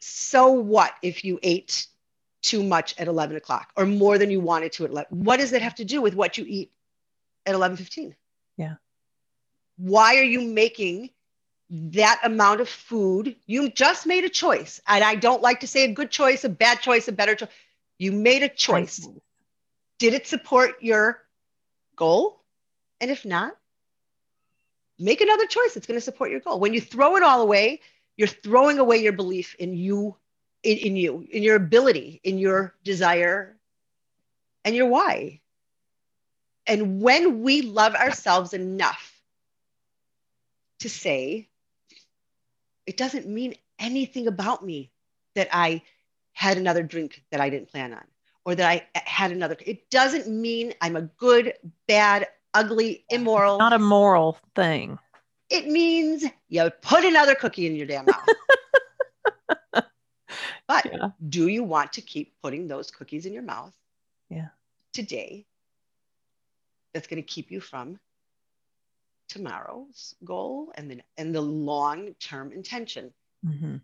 So 0.00 0.50
what 0.50 0.92
if 1.02 1.24
you 1.24 1.38
ate 1.42 1.86
too 2.42 2.62
much 2.62 2.94
at 2.98 3.08
11 3.08 3.36
o'clock 3.36 3.72
or 3.76 3.86
more 3.86 4.18
than 4.18 4.30
you 4.30 4.40
wanted 4.40 4.70
to 4.72 4.84
at 4.84 4.90
11 4.90 5.24
what 5.24 5.38
does 5.38 5.50
that 5.50 5.62
have 5.62 5.74
to 5.74 5.84
do 5.84 6.00
with 6.00 6.14
what 6.14 6.38
you 6.38 6.44
eat 6.46 6.70
at 7.44 7.54
11 7.54 7.76
15 7.76 8.14
yeah. 8.56 8.74
Why 9.76 10.16
are 10.16 10.24
you 10.24 10.42
making 10.42 11.10
that 11.70 12.20
amount 12.22 12.60
of 12.60 12.68
food, 12.68 13.36
you 13.46 13.70
just 13.70 14.06
made 14.06 14.24
a 14.24 14.28
choice. 14.28 14.80
And 14.86 15.02
I 15.02 15.16
don't 15.16 15.42
like 15.42 15.60
to 15.60 15.66
say 15.66 15.84
a 15.84 15.92
good 15.92 16.10
choice, 16.10 16.44
a 16.44 16.48
bad 16.48 16.80
choice, 16.80 17.08
a 17.08 17.12
better 17.12 17.34
choice. 17.34 17.48
You 17.98 18.12
made 18.12 18.42
a 18.42 18.48
choice. 18.48 19.06
Did 19.98 20.14
it 20.14 20.26
support 20.26 20.82
your 20.82 21.22
goal? 21.94 22.40
And 23.00 23.10
if 23.10 23.24
not, 23.24 23.56
make 24.98 25.20
another 25.20 25.46
choice. 25.46 25.76
It's 25.76 25.86
going 25.86 25.98
to 25.98 26.04
support 26.04 26.30
your 26.30 26.40
goal. 26.40 26.60
When 26.60 26.74
you 26.74 26.80
throw 26.80 27.16
it 27.16 27.22
all 27.22 27.42
away, 27.42 27.80
you're 28.16 28.28
throwing 28.28 28.78
away 28.78 28.98
your 28.98 29.12
belief 29.12 29.54
in 29.58 29.74
you, 29.74 30.16
in, 30.62 30.78
in 30.78 30.96
you, 30.96 31.26
in 31.30 31.42
your 31.42 31.56
ability, 31.56 32.20
in 32.24 32.38
your 32.38 32.74
desire, 32.84 33.56
and 34.64 34.74
your 34.74 34.88
why. 34.88 35.40
And 36.66 37.00
when 37.00 37.42
we 37.42 37.62
love 37.62 37.94
ourselves 37.94 38.52
enough 38.52 39.12
to 40.80 40.88
say, 40.88 41.48
it 42.86 42.96
doesn't 42.96 43.26
mean 43.26 43.54
anything 43.78 44.26
about 44.26 44.64
me 44.64 44.90
that 45.34 45.48
I 45.52 45.82
had 46.32 46.58
another 46.58 46.82
drink 46.82 47.22
that 47.30 47.40
I 47.40 47.50
didn't 47.50 47.70
plan 47.70 47.92
on 47.92 48.04
or 48.46 48.54
that 48.54 48.70
I 48.94 49.00
had 49.00 49.32
another. 49.32 49.56
It 49.66 49.90
doesn't 49.90 50.28
mean 50.28 50.72
I'm 50.80 50.94
a 50.94 51.02
good, 51.02 51.54
bad, 51.88 52.28
ugly, 52.54 53.04
immoral. 53.10 53.56
It's 53.56 53.60
not 53.60 53.72
a 53.72 53.78
moral 53.78 54.38
thing. 54.54 54.98
It 55.50 55.66
means 55.66 56.24
you 56.48 56.70
put 56.80 57.04
another 57.04 57.34
cookie 57.34 57.66
in 57.66 57.74
your 57.74 57.86
damn 57.86 58.06
mouth. 58.06 58.26
but 60.68 60.86
yeah. 60.86 61.08
do 61.28 61.48
you 61.48 61.64
want 61.64 61.92
to 61.94 62.00
keep 62.00 62.34
putting 62.40 62.68
those 62.68 62.90
cookies 62.90 63.26
in 63.26 63.32
your 63.32 63.42
mouth? 63.42 63.74
Yeah. 64.30 64.48
Today, 64.92 65.44
that's 66.94 67.08
going 67.08 67.22
to 67.22 67.26
keep 67.26 67.50
you 67.50 67.60
from 67.60 67.98
tomorrow's 69.28 70.14
goal 70.24 70.72
and 70.76 70.88
the 70.88 71.00
and 71.16 71.34
the 71.34 71.40
long 71.40 72.14
term 72.20 72.52
intention. 72.52 73.12
Mm-hmm. 73.44 73.76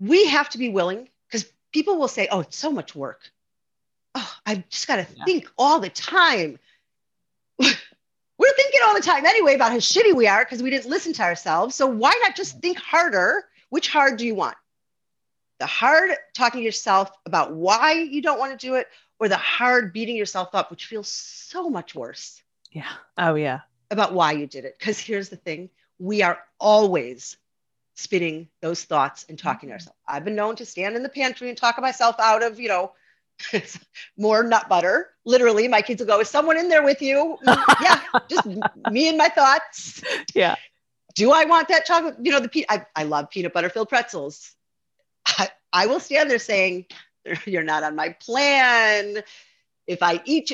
We 0.00 0.26
have 0.26 0.50
to 0.50 0.58
be 0.58 0.68
willing 0.68 1.08
because 1.26 1.50
people 1.72 1.98
will 1.98 2.08
say, 2.08 2.28
"Oh, 2.30 2.40
it's 2.40 2.58
so 2.58 2.70
much 2.70 2.94
work. 2.94 3.30
I've 4.46 4.68
just 4.68 4.86
got 4.86 4.96
to 4.96 5.06
yeah. 5.16 5.24
think 5.24 5.50
all 5.58 5.80
the 5.80 5.90
time." 5.90 6.58
We're 7.58 8.52
thinking 8.52 8.80
all 8.84 8.94
the 8.94 9.00
time 9.00 9.24
anyway 9.24 9.54
about 9.54 9.72
how 9.72 9.78
shitty 9.78 10.14
we 10.14 10.26
are 10.26 10.44
because 10.44 10.62
we 10.62 10.68
didn't 10.68 10.90
listen 10.90 11.14
to 11.14 11.22
ourselves. 11.22 11.74
So 11.74 11.86
why 11.86 12.18
not 12.22 12.36
just 12.36 12.60
think 12.60 12.78
harder? 12.78 13.44
Which 13.70 13.88
hard 13.88 14.18
do 14.18 14.26
you 14.26 14.34
want? 14.34 14.56
The 15.58 15.64
hard 15.64 16.10
talking 16.34 16.60
to 16.60 16.64
yourself 16.64 17.10
about 17.24 17.54
why 17.54 17.92
you 17.92 18.20
don't 18.20 18.38
want 18.38 18.52
to 18.58 18.66
do 18.66 18.74
it, 18.74 18.88
or 19.18 19.28
the 19.28 19.38
hard 19.38 19.94
beating 19.94 20.16
yourself 20.16 20.50
up, 20.54 20.70
which 20.70 20.84
feels 20.84 21.08
so 21.08 21.70
much 21.70 21.94
worse. 21.94 22.42
Yeah. 22.70 22.92
Oh, 23.16 23.36
yeah 23.36 23.60
about 23.90 24.12
why 24.12 24.32
you 24.32 24.46
did 24.46 24.64
it. 24.64 24.78
Because 24.78 24.98
here's 24.98 25.28
the 25.28 25.36
thing 25.36 25.70
we 25.98 26.22
are 26.22 26.38
always 26.60 27.36
spinning 27.94 28.48
those 28.60 28.84
thoughts 28.84 29.24
and 29.28 29.38
talking 29.38 29.68
mm-hmm. 29.68 29.70
to 29.70 29.74
ourselves. 29.74 29.98
I've 30.06 30.24
been 30.24 30.34
known 30.34 30.56
to 30.56 30.66
stand 30.66 30.96
in 30.96 31.02
the 31.02 31.08
pantry 31.08 31.48
and 31.48 31.56
talk 31.56 31.80
myself 31.80 32.16
out 32.18 32.42
of, 32.42 32.60
you 32.60 32.68
know, 32.68 32.92
more 34.18 34.42
nut 34.42 34.68
butter. 34.68 35.08
Literally, 35.24 35.68
my 35.68 35.82
kids 35.82 36.00
will 36.00 36.06
go, 36.06 36.20
Is 36.20 36.28
someone 36.28 36.56
in 36.56 36.68
there 36.68 36.82
with 36.84 37.02
you? 37.02 37.38
Mm, 37.44 37.62
yeah, 37.82 38.00
just 38.28 38.46
me 38.46 39.08
and 39.08 39.18
my 39.18 39.28
thoughts. 39.28 40.02
Yeah. 40.34 40.56
Do 41.14 41.32
I 41.32 41.44
want 41.44 41.68
that 41.68 41.86
chocolate? 41.86 42.16
You 42.22 42.32
know, 42.32 42.40
the 42.40 42.48
pe- 42.48 42.64
I, 42.68 42.84
I 42.94 43.04
love 43.04 43.30
peanut 43.30 43.52
butter 43.52 43.70
filled 43.70 43.88
pretzels. 43.88 44.54
I, 45.26 45.48
I 45.72 45.86
will 45.86 46.00
stand 46.00 46.30
there 46.30 46.38
saying, 46.38 46.86
You're 47.44 47.62
not 47.62 47.82
on 47.82 47.96
my 47.96 48.10
plan. 48.10 49.22
If 49.86 50.02
I 50.02 50.20
eat 50.24 50.52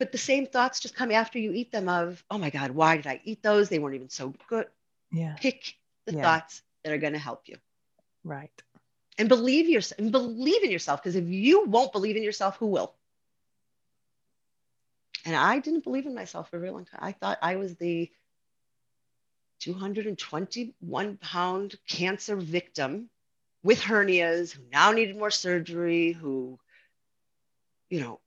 but 0.00 0.10
the 0.12 0.18
same 0.18 0.46
thoughts 0.46 0.80
just 0.80 0.96
come 0.96 1.12
after 1.12 1.38
you 1.38 1.52
eat 1.52 1.70
them 1.70 1.88
of 1.88 2.24
oh 2.30 2.38
my 2.38 2.50
god 2.50 2.72
why 2.72 2.96
did 2.96 3.06
i 3.06 3.20
eat 3.24 3.42
those 3.42 3.68
they 3.68 3.78
weren't 3.78 3.94
even 3.94 4.08
so 4.08 4.34
good 4.48 4.66
yeah 5.12 5.36
pick 5.38 5.74
the 6.06 6.14
yeah. 6.14 6.22
thoughts 6.22 6.62
that 6.82 6.92
are 6.92 6.98
going 6.98 7.12
to 7.12 7.18
help 7.18 7.42
you 7.46 7.56
right 8.24 8.62
and 9.20 9.28
believe 9.28 9.68
yourself 9.68 9.98
and 9.98 10.10
believe 10.10 10.64
in 10.64 10.70
yourself 10.70 11.02
because 11.02 11.14
if 11.14 11.28
you 11.28 11.66
won't 11.66 11.92
believe 11.92 12.16
in 12.16 12.22
yourself 12.22 12.56
who 12.56 12.66
will 12.66 12.94
and 15.24 15.36
i 15.36 15.58
didn't 15.60 15.84
believe 15.84 16.06
in 16.06 16.14
myself 16.14 16.50
for 16.50 16.56
a 16.56 16.60
very 16.60 16.72
long 16.72 16.84
time 16.84 17.00
i 17.02 17.12
thought 17.12 17.38
i 17.42 17.56
was 17.56 17.76
the 17.76 18.10
221 19.60 21.18
pound 21.18 21.74
cancer 21.86 22.34
victim 22.34 23.08
with 23.62 23.80
hernias 23.80 24.50
who 24.50 24.62
now 24.72 24.90
needed 24.90 25.16
more 25.16 25.30
surgery 25.30 26.12
who 26.12 26.58
you 27.90 28.00
know 28.00 28.18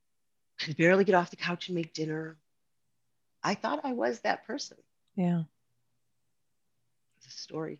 could 0.63 0.77
barely 0.77 1.03
get 1.03 1.15
off 1.15 1.29
the 1.29 1.35
couch 1.35 1.67
and 1.67 1.75
make 1.75 1.93
dinner. 1.93 2.37
I 3.43 3.55
thought 3.55 3.81
I 3.83 3.93
was 3.93 4.19
that 4.21 4.45
person. 4.45 4.77
Yeah. 5.15 5.43
It's 7.17 7.27
a 7.27 7.37
story. 7.37 7.79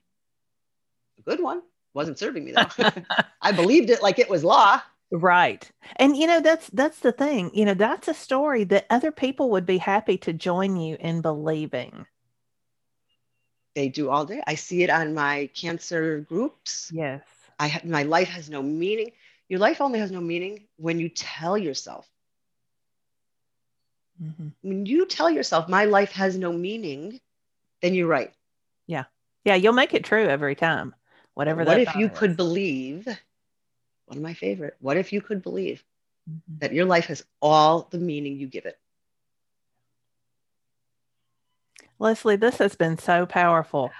A 1.20 1.22
good 1.22 1.42
one. 1.42 1.62
Wasn't 1.94 2.18
serving 2.18 2.46
me 2.46 2.54
though. 2.54 2.90
I 3.42 3.52
believed 3.52 3.90
it 3.90 4.02
like 4.02 4.20
it 4.20 4.30
was 4.30 4.44
law. 4.44 4.82
Right. 5.12 5.70
And 5.98 6.18
you 6.18 6.26
know 6.26 6.42
that's 6.42 6.70
that's 6.72 7.00
the 7.00 7.12
thing. 7.12 7.52
You 7.54 7.66
know, 7.66 7.74
that's 7.74 8.08
a 8.08 8.14
story 8.14 8.64
that 8.66 8.88
other 8.90 9.12
people 9.12 9.52
would 9.52 9.66
be 9.66 9.78
happy 9.78 10.18
to 10.20 10.34
join 10.34 10.76
you 10.76 10.98
in 11.00 11.22
believing. 11.22 12.06
They 13.76 13.90
do 13.90 14.10
all 14.10 14.26
day. 14.26 14.42
I 14.46 14.56
see 14.56 14.84
it 14.84 14.90
on 14.90 15.14
my 15.14 15.50
cancer 15.56 16.20
groups. 16.22 16.92
Yes. 16.94 17.24
I 17.60 17.68
have 17.68 17.86
my 17.86 18.04
life 18.04 18.30
has 18.30 18.50
no 18.50 18.62
meaning. 18.64 19.12
Your 19.50 19.60
life 19.60 19.82
only 19.82 20.00
has 20.00 20.12
no 20.12 20.22
meaning 20.22 20.66
when 20.78 21.00
you 21.00 21.10
tell 21.10 21.58
yourself 21.58 22.08
Mm-hmm. 24.22 24.48
When 24.62 24.86
you 24.86 25.06
tell 25.06 25.30
yourself 25.30 25.68
my 25.68 25.86
life 25.86 26.12
has 26.12 26.38
no 26.38 26.52
meaning, 26.54 27.20
then 27.82 27.94
you're 27.94 28.08
right. 28.08 28.32
Yeah. 28.88 29.06
Yeah. 29.44 29.56
You'll 29.56 29.74
make 29.74 29.94
it 29.94 30.04
true 30.04 30.28
every 30.28 30.56
time. 30.56 30.94
Whatever 31.34 31.64
What 31.64 31.80
if 31.80 31.96
you 31.96 32.08
is. 32.08 32.18
could 32.18 32.38
believe? 32.38 33.06
One 34.06 34.18
of 34.18 34.22
my 34.24 34.34
favorite. 34.34 34.76
What 34.80 34.98
if 34.98 35.14
you 35.14 35.22
could 35.22 35.42
believe 35.42 35.84
mm-hmm. 36.30 36.60
that 36.60 36.74
your 36.74 36.86
life 36.86 37.06
has 37.08 37.24
all 37.42 37.88
the 37.90 37.98
meaning 37.98 38.38
you 38.38 38.48
give 38.48 38.66
it? 38.66 38.78
Leslie, 42.00 42.36
this 42.36 42.58
has 42.58 42.76
been 42.76 42.98
so 42.98 43.26
powerful. 43.26 43.92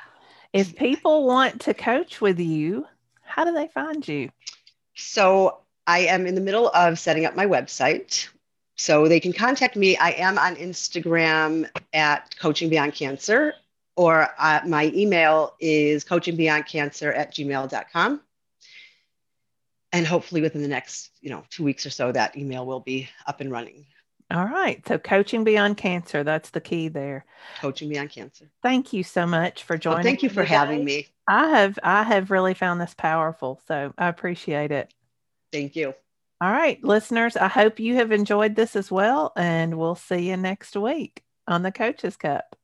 If 0.52 0.76
people 0.76 1.26
want 1.26 1.62
to 1.62 1.74
coach 1.74 2.22
with 2.22 2.40
you, 2.40 2.86
how 3.22 3.46
do 3.46 3.54
they 3.54 3.68
find 3.68 4.08
you? 4.08 4.30
So 4.96 5.60
I 5.88 6.00
am 6.00 6.28
in 6.28 6.36
the 6.36 6.42
middle 6.42 6.70
of 6.70 7.00
setting 7.00 7.26
up 7.26 7.36
my 7.36 7.46
website, 7.46 8.28
so 8.76 9.08
they 9.08 9.20
can 9.20 9.34
contact 9.34 9.76
me. 9.76 9.98
I 9.98 10.12
am 10.12 10.38
on 10.38 10.56
Instagram 10.56 11.70
at 11.94 12.36
Coaching 12.38 12.70
Beyond 12.70 12.94
Cancer, 12.94 13.54
or 13.96 14.28
uh, 14.38 14.62
my 14.66 14.92
email 14.96 15.56
is 15.60 16.04
coachingbeyondcancer 16.04 17.16
at 17.16 17.34
gmail.com. 17.34 18.22
And 19.92 20.08
hopefully 20.08 20.42
within 20.42 20.64
the 20.64 20.68
next, 20.68 21.12
you 21.22 21.30
know, 21.30 21.44
two 21.52 21.64
weeks 21.64 21.86
or 21.86 21.92
so, 21.92 22.12
that 22.12 22.36
email 22.36 22.66
will 22.66 22.80
be 22.80 23.10
up 23.28 23.42
and 23.42 23.52
running. 23.52 23.86
All 24.32 24.46
right. 24.46 24.86
So 24.88 24.98
coaching 24.98 25.44
beyond 25.44 25.78
cancer, 25.78 26.24
that's 26.24 26.50
the 26.50 26.62
key 26.62 26.88
there. 26.88 27.26
Coaching 27.60 27.90
beyond 27.90 28.10
cancer. 28.10 28.50
Thank 28.64 28.92
you 28.92 29.04
so 29.04 29.28
much 29.28 29.64
for 29.64 29.78
joining. 29.78 29.98
Well, 29.98 30.04
thank 30.04 30.24
you 30.24 30.30
for 30.30 30.44
today. 30.44 30.56
having 30.56 30.84
me. 30.84 31.08
I 31.28 31.50
have 31.50 31.78
I 31.84 32.02
have 32.04 32.32
really 32.32 32.56
found 32.56 32.82
this 32.82 32.96
powerful. 32.96 33.62
So 33.68 33.94
I 33.98 34.08
appreciate 34.08 34.72
it. 34.72 34.92
Thank 35.52 35.76
you. 35.76 35.94
All 36.42 36.52
right, 36.52 36.84
listeners, 36.84 37.38
I 37.38 37.48
hope 37.48 37.80
you 37.80 37.96
have 37.96 38.12
enjoyed 38.12 38.56
this 38.56 38.76
as 38.76 38.92
well, 38.92 39.32
and 39.38 39.78
we'll 39.78 39.96
see 39.96 40.30
you 40.30 40.36
next 40.36 40.76
week 40.76 41.24
on 41.48 41.64
the 41.64 41.72
Coaches 41.72 42.18
Cup. 42.18 42.58